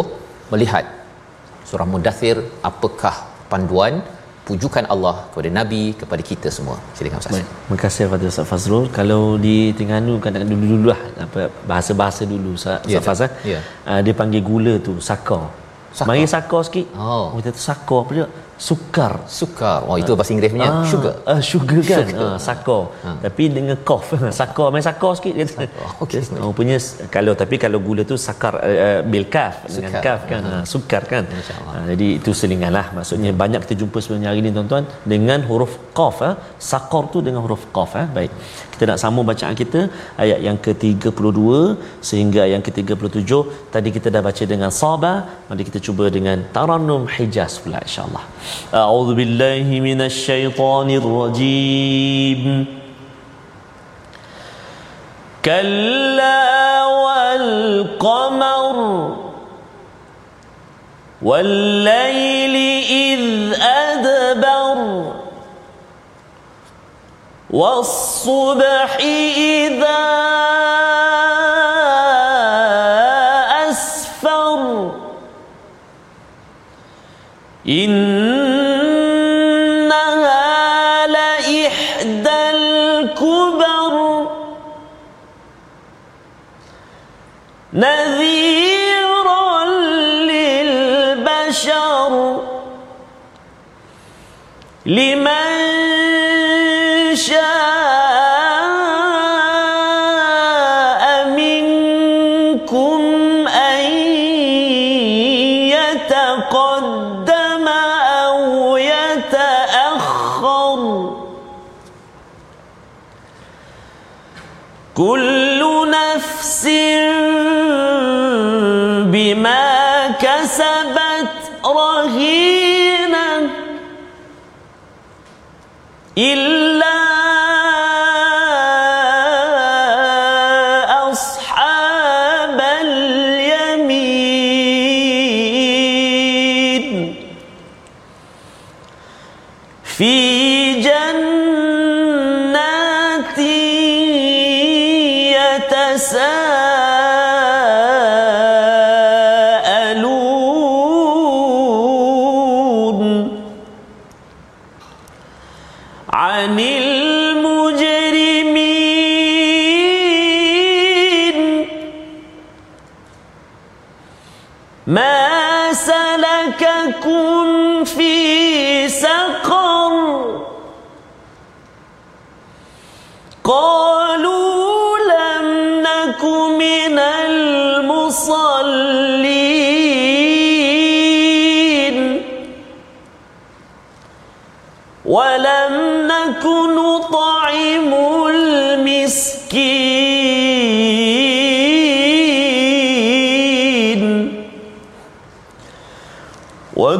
[0.52, 0.84] melihat
[1.70, 2.36] surah mudathir
[2.70, 3.14] apakah
[3.52, 3.94] panduan
[4.48, 9.22] pujukan Allah kepada nabi kepada kita semua silakan ustaz terima kasih kepada ustaz Fazrul kalau
[9.46, 13.62] di Terengganu kadang dulu-dululah apa bahasa-bahasa dulu ustaz yeah, Faz eh yeah.
[13.90, 15.44] uh, dia panggil gula tu sakar
[16.08, 16.86] Mari sakar sikit.
[16.94, 17.34] Oh.
[17.36, 18.26] Kita tu sakar apa dia?
[18.60, 19.12] Sukar.
[19.38, 19.80] Sukar.
[19.88, 21.14] Oh itu bahasa Inggeris punya ah, sugar.
[21.32, 22.04] Uh, sugar kan.
[22.10, 22.28] Sugar.
[22.28, 22.82] Ah sakar.
[23.08, 23.16] Ah.
[23.24, 24.08] Tapi dengan cough.
[24.40, 25.46] sakar main sakar sikit dia.
[26.04, 26.20] Okey.
[26.44, 26.76] Oh punya
[27.14, 30.42] kalau tapi kalau gula tu sakar uh, bil kaf dengan kaf kan.
[30.44, 30.64] Uh-huh.
[30.72, 31.24] sukar kan.
[31.24, 33.42] Uh, jadi itu selinganlah maksudnya uh-huh.
[33.42, 36.34] banyak kita jumpa sebenarnya hari ni tuan-tuan dengan huruf qaf eh.
[36.70, 38.06] Sakar tu dengan huruf qaf eh.
[38.16, 38.32] Baik
[38.79, 39.81] kita nak sambung bacaan kita
[40.23, 41.41] ayat yang ke-32
[42.09, 43.31] sehingga yang ke-37
[43.73, 45.15] tadi kita dah baca dengan sabar
[45.49, 48.23] mari kita cuba dengan tarannum hijaz pula insyaallah
[48.83, 52.41] a'udzu billahi minasyaitonir rajim
[55.49, 56.41] kalla
[57.05, 57.49] wal
[58.07, 58.75] qamar
[61.25, 62.55] والليل
[62.91, 63.23] إذ
[63.61, 65.18] أدبر
[67.50, 70.00] والصبح إذا
[73.70, 74.90] أسفر
[77.68, 78.19] إنها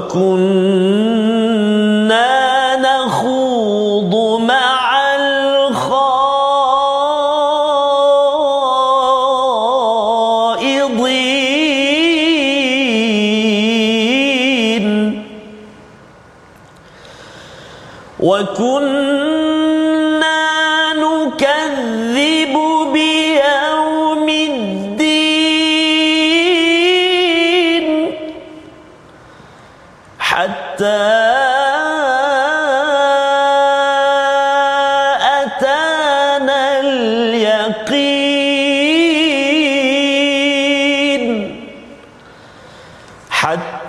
[0.10, 0.49] وكنا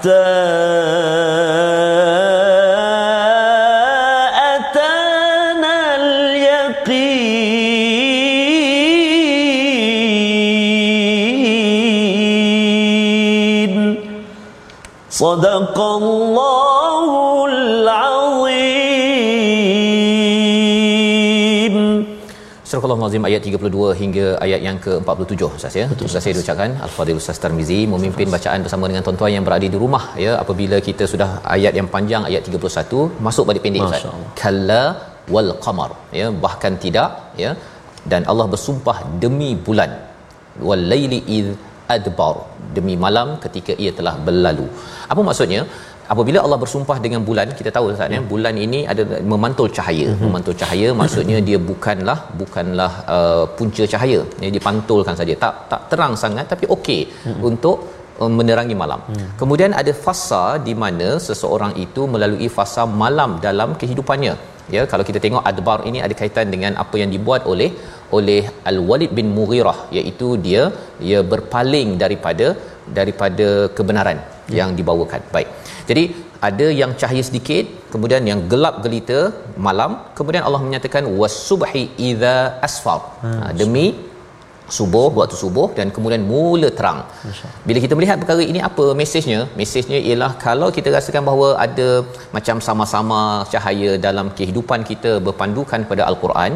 [0.00, 0.22] حتى
[23.12, 25.86] Al-Azim ayat 32 hingga ayat yang ke-47 Ustaz ya.
[25.91, 29.80] Betul Ustaz saya ucapkan Al-Fadhil Ustaz Tarmizi memimpin bacaan bersama dengan tuan-tuan yang berada di
[29.84, 34.06] rumah ya apabila kita sudah ayat yang panjang ayat 31 masuk balik pendek Ustaz.
[34.41, 34.84] Kalla
[35.34, 37.12] wal qamar ya bahkan tidak
[37.43, 37.52] ya
[38.13, 39.91] dan Allah bersumpah demi bulan
[40.69, 41.50] wal laili id
[41.95, 42.36] adbar
[42.76, 44.67] demi malam ketika ia telah berlalu.
[45.12, 45.62] Apa maksudnya?
[46.13, 50.08] Apabila Allah bersumpah dengan bulan, kita tahu Ustaz ya, bulan ini ada memantul cahaya.
[50.12, 50.24] Mhm.
[50.26, 54.19] Memantul cahaya maksudnya dia bukanlah bukanlah uh, punca cahaya.
[54.41, 55.36] Dia dipantulkan saja.
[55.43, 57.39] Tak tak terang sangat tapi okey Mhm.
[57.50, 57.78] untuk
[58.21, 59.02] uh, menerangi malam.
[59.41, 64.36] Kemudian ada fasa di mana seseorang itu melalui fasa malam dalam kehidupannya.
[64.76, 67.69] Ya, kalau kita tengok adbar ini ada kaitan dengan apa yang dibuat oleh
[68.17, 70.63] oleh Al-Walid bin Mughirah iaitu dia
[71.10, 72.47] ia berpaling daripada
[72.97, 73.47] daripada
[73.78, 74.19] kebenaran
[74.59, 75.21] yang dibawakan.
[75.35, 75.49] Baik.
[75.89, 76.03] Jadi
[76.49, 79.19] ada yang cahaya sedikit, kemudian yang gelap gelita
[79.67, 82.35] malam, kemudian Allah menyatakan wasubhi idza
[82.67, 83.01] asfar.
[83.25, 83.85] Ha, demi
[84.77, 86.99] subuh waktu subuh dan kemudian mula terang.
[87.67, 89.39] Bila kita melihat perkara ini apa mesejnya?
[89.59, 91.89] Mesejnya ialah kalau kita rasakan bahawa ada
[92.35, 93.19] macam sama-sama
[93.53, 96.53] cahaya dalam kehidupan kita berpandukan pada al-Quran,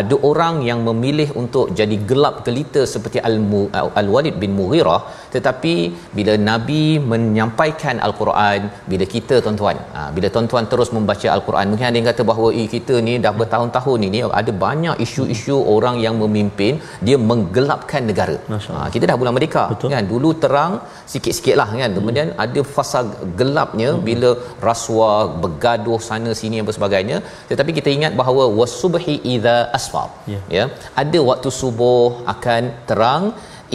[0.00, 5.00] ada orang yang memilih untuk jadi gelap gelita seperti Al- Al-Walid bin Mughirah
[5.36, 5.74] tetapi
[6.18, 8.60] bila Nabi menyampaikan Al-Quran
[8.92, 12.68] bila kita tuan-tuan ha, bila tuan-tuan terus membaca Al-Quran mungkin ada yang kata bahawa eh,
[12.74, 16.74] kita ni dah bertahun-tahun ini ada banyak isu-isu orang yang memimpin
[17.06, 18.36] dia menggelapkan negara.
[18.74, 19.90] Ha, kita dah bulan merdeka Betul.
[19.94, 20.04] kan?
[20.12, 20.72] Dulu terang
[21.12, 23.00] sikit-sikit lah kan kemudian ada fasa
[23.40, 24.30] gelapnya bila
[24.68, 27.18] rasuah bergaduh sana sini dan sebagainya.
[27.50, 30.08] Tetapi kita ingat bahawa wasubhi idza asfar.
[30.34, 30.40] Ya.
[30.58, 30.64] ya.
[31.02, 33.24] Ada waktu subuh akan terang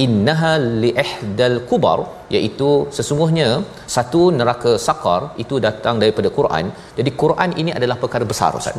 [0.06, 0.52] innaha
[0.82, 2.00] li ihdal kubar
[2.36, 3.48] iaitu sesungguhnya
[3.96, 6.66] satu neraka sakar itu datang daripada Quran.
[6.98, 8.78] Jadi Quran ini adalah perkara besar ustaz.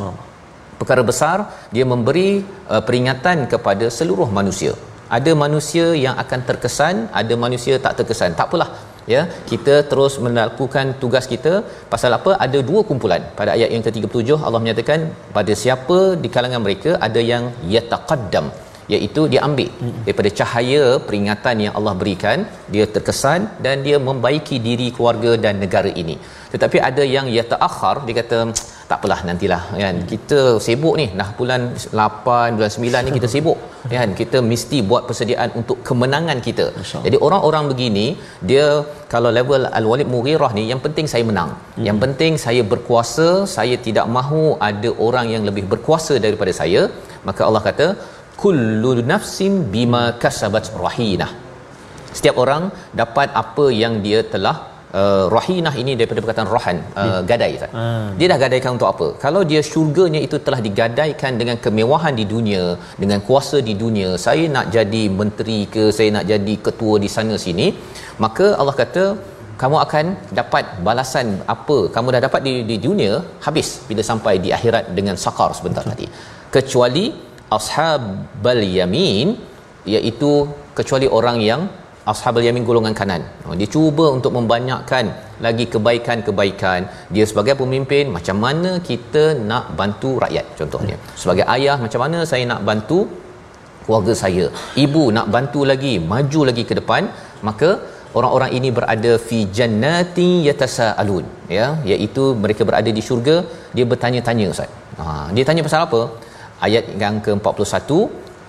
[0.81, 1.37] Perkara besar
[1.75, 2.29] dia memberi
[2.73, 4.73] uh, peringatan kepada seluruh manusia.
[5.17, 8.33] Ada manusia yang akan terkesan ada manusia tak terkesan.
[8.39, 8.69] Tak apalah
[9.13, 9.21] ya.
[9.51, 11.53] Kita terus melakukan tugas kita.
[11.93, 12.33] Pasal apa?
[12.45, 13.21] Ada dua kumpulan.
[13.39, 14.99] Pada ayat yang ke-37 Allah menyatakan
[15.37, 17.45] pada siapa di kalangan mereka ada yang
[17.75, 18.47] yataqaddam
[18.93, 19.69] iaitu dia ambil.
[20.05, 22.39] Daripada cahaya peringatan yang Allah berikan
[22.75, 26.17] dia terkesan dan dia membaiki diri keluarga dan negara ini.
[26.53, 28.39] Tetapi ada yang yataakhir dia kata
[28.89, 29.95] tak apalah nantilah kan.
[30.11, 33.57] Kita sibuk ni dah bulan 8 bulan 9 ni kita sibuk
[33.93, 34.09] kan.
[34.19, 36.65] Kita mesti buat persediaan untuk kemenangan kita.
[37.05, 38.05] Jadi orang-orang begini
[38.49, 38.67] dia
[39.13, 41.51] kalau level al-walid mughirah ni yang penting saya menang.
[41.53, 41.85] Hmm.
[41.87, 46.83] yang penting saya berkuasa saya tidak mahu ada orang yang lebih berkuasa daripada saya.
[47.27, 47.87] Maka Allah kata
[48.41, 51.31] kullu nafsin bima kasabat rahinah
[52.17, 52.63] setiap orang
[53.01, 54.55] dapat apa yang dia telah
[54.99, 57.71] uh, rahinah ini daripada perkataan rahan uh, gadai Ustaz.
[57.81, 58.07] Ah.
[58.19, 59.07] Dia dah gadaikan untuk apa?
[59.25, 62.63] Kalau dia syurganya itu telah digadaikan dengan kemewahan di dunia,
[63.03, 67.37] dengan kuasa di dunia, saya nak jadi menteri ke, saya nak jadi ketua di sana
[67.45, 67.67] sini,
[68.25, 69.05] maka Allah kata
[69.61, 70.05] kamu akan
[70.39, 73.11] dapat balasan apa kamu dah dapat di, di dunia
[73.45, 76.07] habis bila sampai di akhirat dengan sakar sebentar tadi
[76.55, 77.05] kecuali
[77.57, 79.37] ashabal yamin
[79.93, 80.31] iaitu
[80.77, 81.61] kecuali orang yang
[82.11, 83.21] ashabul yamin golongan kanan.
[83.47, 85.05] Oh, dia cuba untuk membanyakkan
[85.45, 86.79] lagi kebaikan-kebaikan.
[87.15, 90.97] Dia sebagai pemimpin macam mana kita nak bantu rakyat contohnya.
[91.21, 92.99] Sebagai ayah macam mana saya nak bantu
[93.85, 94.45] keluarga saya?
[94.85, 97.05] Ibu nak bantu lagi maju lagi ke depan
[97.47, 97.69] maka
[98.17, 101.25] orang-orang ini berada fi jannati yatasaalun
[101.57, 101.67] ya.
[101.91, 103.37] Iaitu mereka berada di syurga
[103.75, 104.71] dia bertanya-tanya ustaz.
[104.99, 106.01] Ha dia tanya pasal apa
[106.67, 107.91] ayat yang ke-41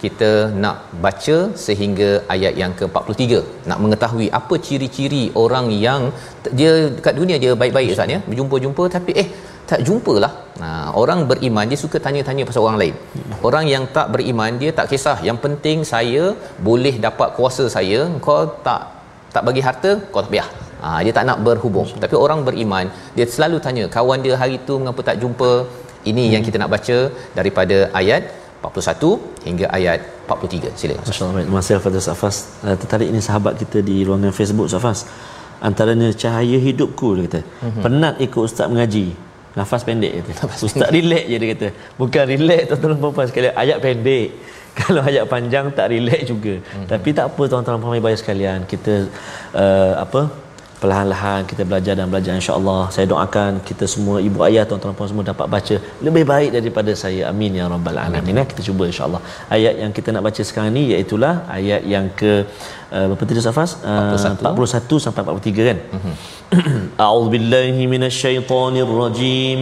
[0.03, 0.31] kita
[0.63, 3.25] nak baca sehingga ayat yang ke-43
[3.71, 6.03] nak mengetahui apa ciri-ciri orang yang
[6.59, 9.29] dia dekat dunia dia baik-baik ustaz ya berjumpa-jumpa tapi eh
[9.71, 10.33] tak jumpalah.
[10.63, 10.69] Ha,
[11.03, 12.95] orang beriman dia suka tanya-tanya pasal orang lain.
[13.49, 15.19] Orang yang tak beriman dia tak kisah.
[15.29, 16.25] Yang penting saya
[16.69, 18.83] boleh dapat kuasa saya, kau tak
[19.35, 20.49] tak bagi harta, kau tak payah.
[20.85, 21.89] Ha, dia tak nak berhubung.
[22.03, 22.87] Tapi orang beriman
[23.17, 25.51] dia selalu tanya kawan dia hari tu mengapa tak jumpa.
[26.11, 26.33] Ini hmm.
[26.35, 26.97] yang kita nak baca
[27.39, 28.23] daripada ayat
[28.65, 30.81] 41 hingga ayat 43.
[30.81, 31.05] Silakan.
[31.09, 31.53] Masya-Allah.
[31.57, 35.05] Masih Fadil Safas uh, tertarik ini sahabat kita di ruangan Facebook Safas.
[35.69, 37.41] Antaranya cahaya hidupku dia kata.
[37.45, 37.83] Mm-hmm.
[37.85, 39.07] Penat ikut ustaz mengaji.
[39.59, 40.33] Nafas pendek kata.
[40.41, 41.69] Nafas ustaz relax je dia kata.
[42.01, 44.29] Bukan relax tuan-tuan puan sekali ayat pendek.
[44.81, 46.55] Kalau ayat panjang tak relax juga.
[46.59, 46.87] Mm-hmm.
[46.91, 48.59] Tapi tak apa tuan-tuan puan bayar sekalian.
[48.73, 48.95] Kita
[49.55, 50.44] uh, apa?
[50.85, 52.83] Perlahan-lahan kita belajar dan belajar insya-Allah.
[52.95, 55.77] Saya doakan kita semua ibu ayah tuan-tuan puan semua dapat baca
[56.07, 57.23] lebih baik daripada saya.
[57.33, 58.41] Amin ya rabbal alamin.
[58.41, 59.21] Ya, kita cuba insya-Allah.
[59.57, 61.17] Ayat yang kita nak baca sekarang ni iaitu
[61.57, 62.33] ayat yang ke
[62.97, 63.71] uh, berapa tadi Safas?
[63.81, 64.45] Uh, 41.
[64.45, 65.79] 41 sampai 43 kan?
[65.97, 66.15] Mhm.
[67.05, 69.61] A'udzubillahi minasyaitonirrajim.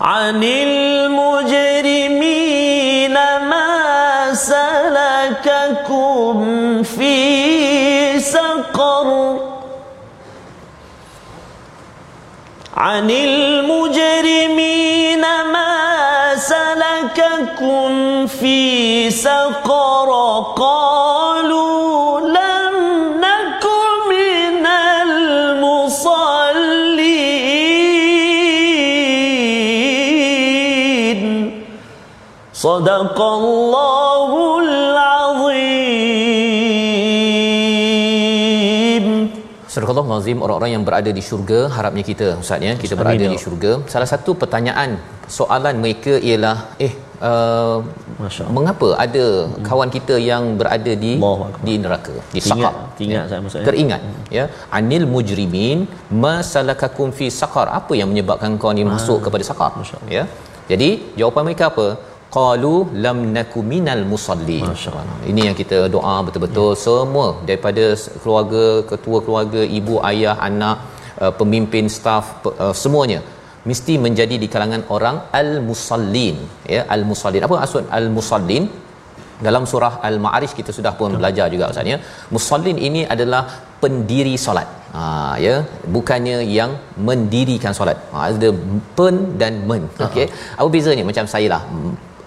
[0.00, 0.74] Anil
[1.18, 3.14] mujrimin
[3.50, 3.68] ma
[4.48, 6.38] salakakum
[6.96, 7.53] fi
[12.76, 14.64] عن المجرمين
[15.52, 20.10] ما سلككم في سقر
[20.56, 22.74] قالوا لم
[23.20, 23.64] نك
[24.10, 25.84] من المصلين.
[32.54, 33.93] صدق الله
[39.74, 43.32] Surah Nazim orang-orang yang berada di syurga harapnya kita ustaz ya kita berada Amin.
[43.32, 43.72] di ya syurga.
[43.92, 44.90] Salah satu pertanyaan
[45.36, 46.56] soalan mereka ialah
[46.86, 46.92] eh
[47.30, 47.78] uh,
[48.56, 49.64] mengapa ada hmm.
[49.68, 51.12] kawan kita yang berada di
[51.66, 52.74] di neraka di saqar
[53.06, 53.40] ingat saya.
[53.44, 54.22] Maksudnya teringat hmm.
[54.38, 54.44] ya.
[54.78, 55.80] Anil mujrimin
[56.26, 59.24] masalakakum fi saqar apa yang menyebabkan kau ni masuk ah.
[59.26, 59.72] kepada saqar
[60.18, 60.24] ya?
[60.70, 61.86] Jadi jawapan mereka apa
[62.34, 62.74] qalu
[63.04, 64.58] lam naku minal musalli
[65.30, 66.80] ini yang kita doa betul-betul ya.
[66.84, 67.84] semua daripada
[68.22, 70.78] keluarga ketua keluarga ibu ayah anak
[71.24, 72.26] uh, pemimpin staf
[72.64, 73.20] uh, semuanya
[73.70, 76.38] mesti menjadi di kalangan orang al musallin
[76.76, 78.66] ya al musallin apa maksud al musallin
[79.46, 81.18] dalam surah al ma'arij kita sudah pun ya.
[81.20, 81.98] belajar juga ustaz ya.
[82.34, 83.42] Musallin ini adalah
[83.82, 84.68] pendiri solat.
[84.96, 85.02] Ha
[85.44, 85.54] ya.
[85.96, 86.70] Bukannya yang
[87.08, 87.98] mendirikan solat.
[88.14, 88.50] Ha, ada
[88.98, 89.84] pen dan men.
[90.06, 90.26] Okey.
[90.58, 91.04] Apa bezanya?
[91.10, 91.62] Macam saya lah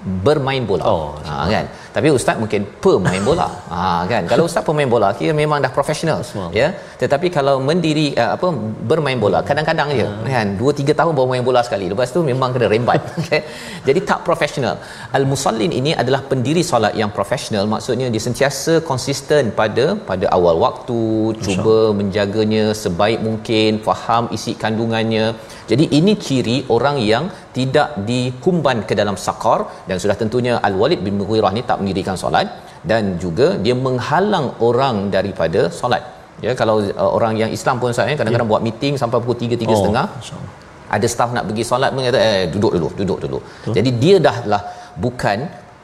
[0.07, 0.83] bermain bola.
[0.87, 1.67] Oh, ha, kan.
[1.97, 3.47] Tapi ustaz mungkin pemain bola.
[3.73, 3.79] Ha
[4.11, 4.23] kan.
[4.31, 6.19] Kalau ustaz pemain bola kira memang dah profesional.
[6.59, 6.67] Ya.
[7.01, 8.47] Tetapi kalau mendiri uh, apa
[8.89, 10.27] bermain bola kadang-kadang je hmm.
[10.35, 11.85] kan 2 3 tahun baru main bola sekali.
[11.93, 13.01] Lepas tu memang kena rembat.
[13.21, 13.41] okay.
[13.87, 14.75] Jadi tak profesional.
[15.19, 17.65] Al-musallin ini adalah pendiri solat yang profesional.
[17.73, 21.01] Maksudnya dia sentiasa konsisten pada pada awal waktu,
[21.45, 25.25] cuba menjaganya sebaik mungkin, faham isi kandungannya.
[25.71, 27.25] Jadi ini ciri orang yang
[27.57, 32.47] tidak dihumban ke dalam sakar dan sudah tentunya Al-Walid bin Mughirah ni tak mendirikan solat
[32.91, 36.03] dan juga dia menghalang orang daripada solat.
[36.45, 38.53] Ya kalau uh, orang yang Islam pun saya kadang-kadang ya.
[38.53, 40.43] buat meeting sampai pukul 3 3.30 oh,
[40.95, 43.39] ada staff nak pergi solat pun kata eh duduk dulu duduk dulu.
[43.45, 43.73] Betul.
[43.77, 44.61] Jadi dia dah lah
[45.05, 45.39] bukan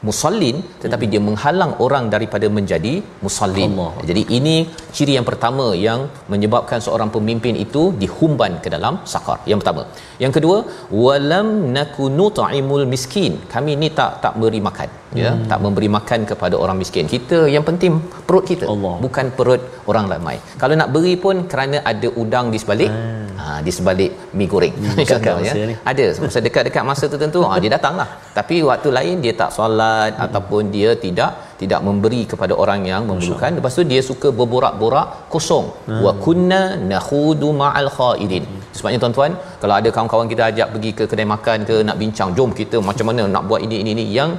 [0.06, 1.12] musallin tetapi hmm.
[1.12, 2.94] dia menghalang orang daripada menjadi
[3.24, 3.72] musallin.
[3.74, 3.92] Allah.
[4.08, 4.56] Jadi ini
[4.96, 6.00] ciri yang pertama yang
[6.32, 9.38] menyebabkan seorang pemimpin itu dihumban ke dalam sakar.
[9.50, 9.82] Yang pertama.
[10.24, 10.58] Yang kedua,
[11.02, 13.34] walam nakunu ta'imul miskin.
[13.54, 14.90] Kami ni tak tak beri makan,
[15.22, 15.46] ya, hmm.
[15.50, 17.06] tak memberi makan kepada orang miskin.
[17.14, 17.92] Kita yang penting
[18.28, 18.94] perut kita, Allah.
[19.04, 20.36] bukan perut orang ramai.
[20.62, 23.26] Kalau nak beri pun kerana ada udang di sebalik hmm.
[23.40, 24.74] ha, di sebalik mi goreng.
[24.74, 24.98] Hmm,
[25.48, 25.54] ya.
[25.92, 28.08] Ada masa dekat-dekat masa tertentu, ha, dia datanglah.
[28.38, 30.24] Tapi waktu lain dia tak solat hmm.
[30.26, 35.66] ataupun dia tidak tidak memberi kepada orang yang memerlukan lepas tu dia suka berborak-borak kosong
[35.88, 36.00] hmm.
[36.04, 38.62] wa kunna nakhudu ma'al khaidin hmm.
[38.76, 42.50] sebabnya tuan-tuan kalau ada kawan-kawan kita ajak pergi ke kedai makan ke nak bincang jom
[42.60, 44.32] kita macam mana nak buat ini ini ini yang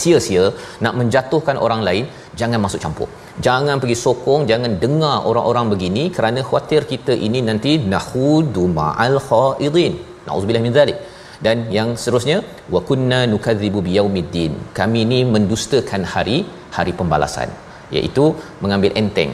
[0.00, 0.44] sia-sia
[0.84, 2.04] nak menjatuhkan orang lain
[2.40, 3.08] jangan masuk campur.
[3.46, 9.94] Jangan pergi sokong jangan dengar orang-orang begini kerana khuatir kita ini nanti nakhudu ma'al khaidin.
[10.26, 10.98] Nauzubillah min zalik.
[11.44, 12.38] Dan yang seterusnya
[12.74, 16.38] wa kunna nukadzibu biyaumiddin kami ni mendustakan hari
[16.76, 17.48] hari pembalasan
[17.96, 18.24] iaitu
[18.62, 19.32] mengambil enteng.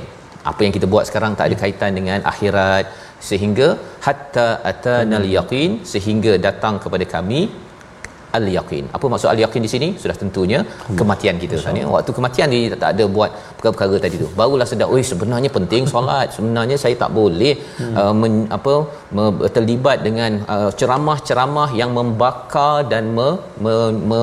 [0.50, 2.86] Apa yang kita buat sekarang tak ada kaitan dengan akhirat.
[3.28, 3.68] Sehingga
[4.06, 7.40] hatta atanal yaqin sehingga datang kepada kami
[8.38, 8.84] al yaqin.
[8.96, 9.88] Apa maksud al yaqin di sini?
[10.02, 10.60] Sudah tentunya
[11.00, 11.84] kematian kita ya.
[11.94, 14.28] Waktu kematian ni tak ada buat perkara-perkara tadi tu.
[14.40, 16.28] Barulah sedar, "Oi, sebenarnya penting solat.
[16.36, 17.94] Sebenarnya saya tak boleh hmm.
[18.02, 18.74] uh, men, apa
[19.16, 19.24] me,
[19.56, 23.28] terlibat dengan uh, ceramah-ceramah yang membakar dan me,
[23.64, 23.74] me,
[24.10, 24.22] me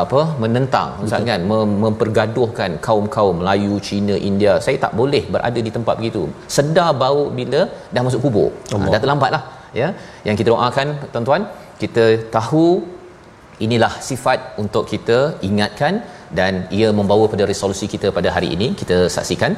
[0.00, 1.40] apa menentang Ustaz kan
[1.84, 4.54] mempergaduhkan kaum-kaum Melayu, Cina, India.
[4.64, 6.22] Saya tak boleh berada di tempat begitu.
[6.56, 7.60] Sedar bau bila
[7.94, 8.48] dah masuk kubur.
[8.72, 9.42] Ha, dah terlambatlah
[9.80, 9.88] ya.
[10.26, 11.42] Yang kita doakan tuan-tuan,
[11.82, 12.04] kita
[12.36, 12.64] tahu
[13.66, 15.94] inilah sifat untuk kita ingatkan
[16.38, 19.54] dan ia membawa pada resolusi kita pada hari ini kita saksikan.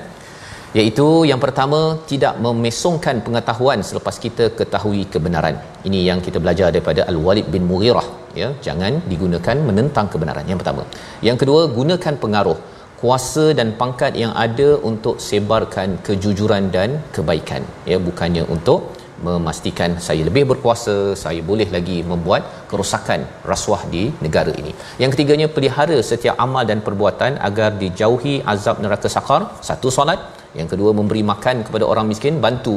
[0.79, 1.81] Iaitu yang pertama
[2.11, 5.57] tidak memesongkan pengetahuan selepas kita ketahui kebenaran.
[5.89, 8.07] Ini yang kita belajar daripada Al-Walid bin Mughirah
[8.41, 8.49] ya.
[8.67, 10.83] Jangan digunakan menentang kebenaran yang pertama.
[11.29, 12.59] Yang kedua gunakan pengaruh
[13.03, 17.99] kuasa dan pangkat yang ada untuk sebarkan kejujuran dan kebaikan ya.
[18.09, 18.81] Bukannya untuk
[19.27, 23.21] memastikan saya lebih berkuasa saya boleh lagi membuat kerosakan
[23.51, 24.73] rasuah di negara ini.
[25.03, 29.43] Yang ketiganya pelihara setiap amal dan perbuatan agar dijauhi azab neraka sakar.
[29.69, 30.21] Satu solat.
[30.59, 32.37] Yang kedua memberi makan kepada orang miskin.
[32.45, 32.77] Bantu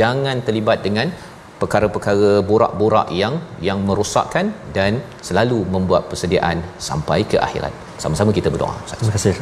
[0.00, 1.08] jangan terlibat dengan
[1.60, 3.34] perkara-perkara borak-borak yang
[3.68, 9.34] yang merosakkan dan selalu membuat persediaan sampai ke akhirat sama-sama kita berdoa terima kasih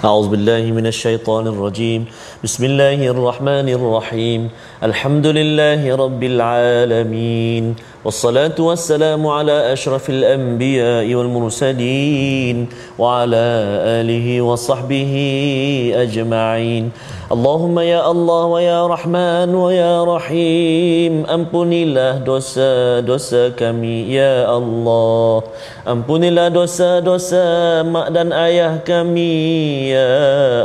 [0.00, 2.00] a'udzubillahi minasyaitonirrajim
[2.44, 4.40] bismillahirrahmanirrahim
[4.88, 12.56] alhamdulillahi rabbil alamin والصلاة والسلام على أشرف الأنبياء والمرسلين
[12.98, 13.46] وعلى
[14.00, 15.12] آله وصحبه
[15.96, 16.84] أجمعين
[17.32, 25.42] اللهم يا الله ويا رحمن ويا رحيم أمبني الله دوسا دوسا كمي يا الله
[25.88, 27.49] أمبني الله دوسا دوسا
[27.86, 30.10] mak dan ayah kami ya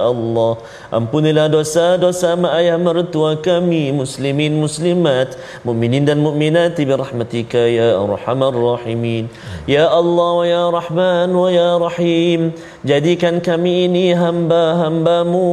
[0.10, 0.54] Allah
[0.96, 5.36] Ampunilah dosa-dosa mak ayah mertua kami muslimin muslimat
[5.68, 9.28] mukminin dan mukminat bi rahmatika ya arhamar rahimin.
[9.68, 12.56] Ya Allah wa ya Rahman wa ya Rahim
[12.88, 15.52] jadikan kami ini hamba-hambamu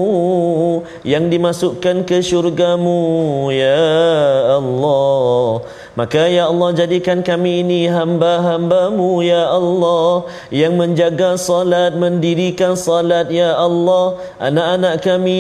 [1.03, 3.83] yang dimasukkan ke syurgamu ya
[4.63, 5.67] Allah.
[5.93, 13.53] Maka ya Allah jadikan kami ini hamba-hambamu ya Allah Yang menjaga salat, mendirikan salat ya
[13.61, 14.17] Allah.
[14.41, 15.32] Anak-anak kami,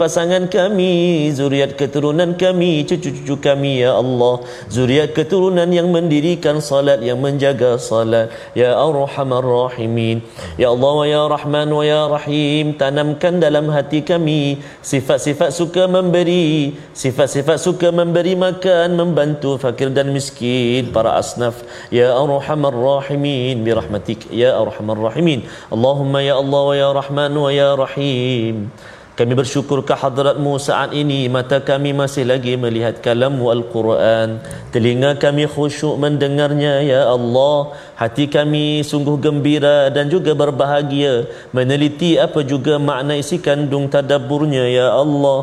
[0.00, 4.42] pasangan kami, zuriat keturunan kami, cucu-cucu kami ya Allah.
[4.72, 8.32] Zuriat keturunan yang mendirikan salat, yang menjaga salat.
[8.52, 10.18] Ya Ar-Rahman Rahimin.
[10.56, 16.72] Ya Allah wa ya Rahman wa ya Rahim Tanamkan dalam hati kami Sifat-sifat suka memberi
[16.96, 21.60] Sifat-sifat suka memberi makan, membantu fakir dan miskin para asnaf.
[21.92, 25.44] Ya arhamar rahimin bi rahmatik ya arhamar rahimin.
[25.68, 28.72] Allahumma ya Allah wa ya Rahman wa ya Rahim
[29.16, 31.24] kami bersyukur kehadratmu saat ini.
[31.32, 34.44] Mata kami masih lagi melihat kalammu Al-Quran.
[34.76, 41.26] Telinga kami khusyuk mendengarnya ya Allah hati kami sungguh gembira dan juga berbahagia.
[41.56, 45.38] Meneliti apa juga makna isi kandung tadabburnya ya Allah.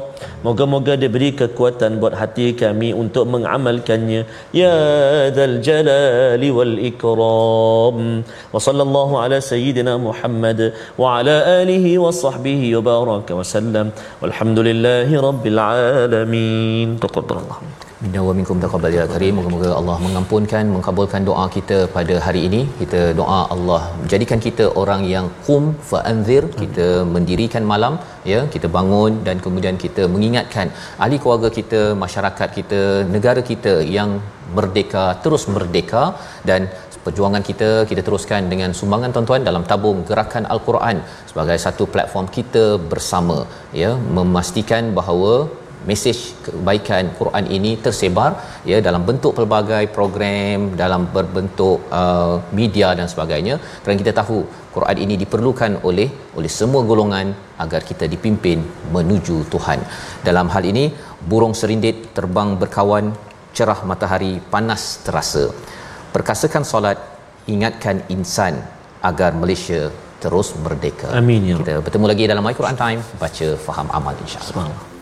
[0.45, 4.21] Moga-moga diberi kekuatan buat hati kami untuk mengamalkannya.
[4.61, 4.75] Ya
[5.35, 7.97] dzal jalali wal ikram.
[8.53, 10.59] Wa sallallahu ala sayyidina Muhammad
[11.01, 13.89] wa ala alihi wa sahbihi wa baraka wa sallam.
[14.21, 17.01] Walhamdulillahi rabbil alamin.
[17.01, 19.33] Taqabbalallahu Minna wa minkum taqabbal ya karim.
[19.39, 22.61] Moga-moga Allah mengampunkan, mengabulkan doa kita pada hari ini.
[22.79, 23.81] Kita doa Allah
[24.13, 27.93] jadikan kita orang yang qum fa anzir, kita mendirikan malam
[28.31, 30.67] ya, kita bangun dan kemudian kita mengingatkan
[31.05, 32.81] ahli keluarga kita, masyarakat kita,
[33.15, 34.11] negara kita yang
[34.57, 36.03] merdeka terus merdeka
[36.49, 36.61] dan
[37.05, 40.97] perjuangan kita kita teruskan dengan sumbangan tuan-tuan dalam tabung gerakan al-Quran
[41.31, 43.37] sebagai satu platform kita bersama
[43.81, 45.33] ya memastikan bahawa
[45.89, 48.31] mesej kebaikan Quran ini tersebar
[48.71, 54.37] ya dalam bentuk pelbagai program dalam berbentuk uh, media dan sebagainya kerana kita tahu
[54.75, 56.07] Quran ini diperlukan oleh
[56.37, 57.27] oleh semua golongan
[57.63, 58.61] agar kita dipimpin
[58.95, 59.81] menuju Tuhan
[60.29, 60.85] dalam hal ini
[61.31, 63.07] burung serindit terbang berkawan
[63.57, 65.45] cerah matahari panas terasa
[66.15, 66.97] perkasakan solat
[67.55, 68.55] ingatkan insan
[69.09, 69.81] agar Malaysia
[70.23, 71.11] terus merdeka.
[71.19, 71.59] Amin ya.
[71.59, 74.92] Kita bertemu lagi dalam My Quran Time baca faham amal insya-Allah.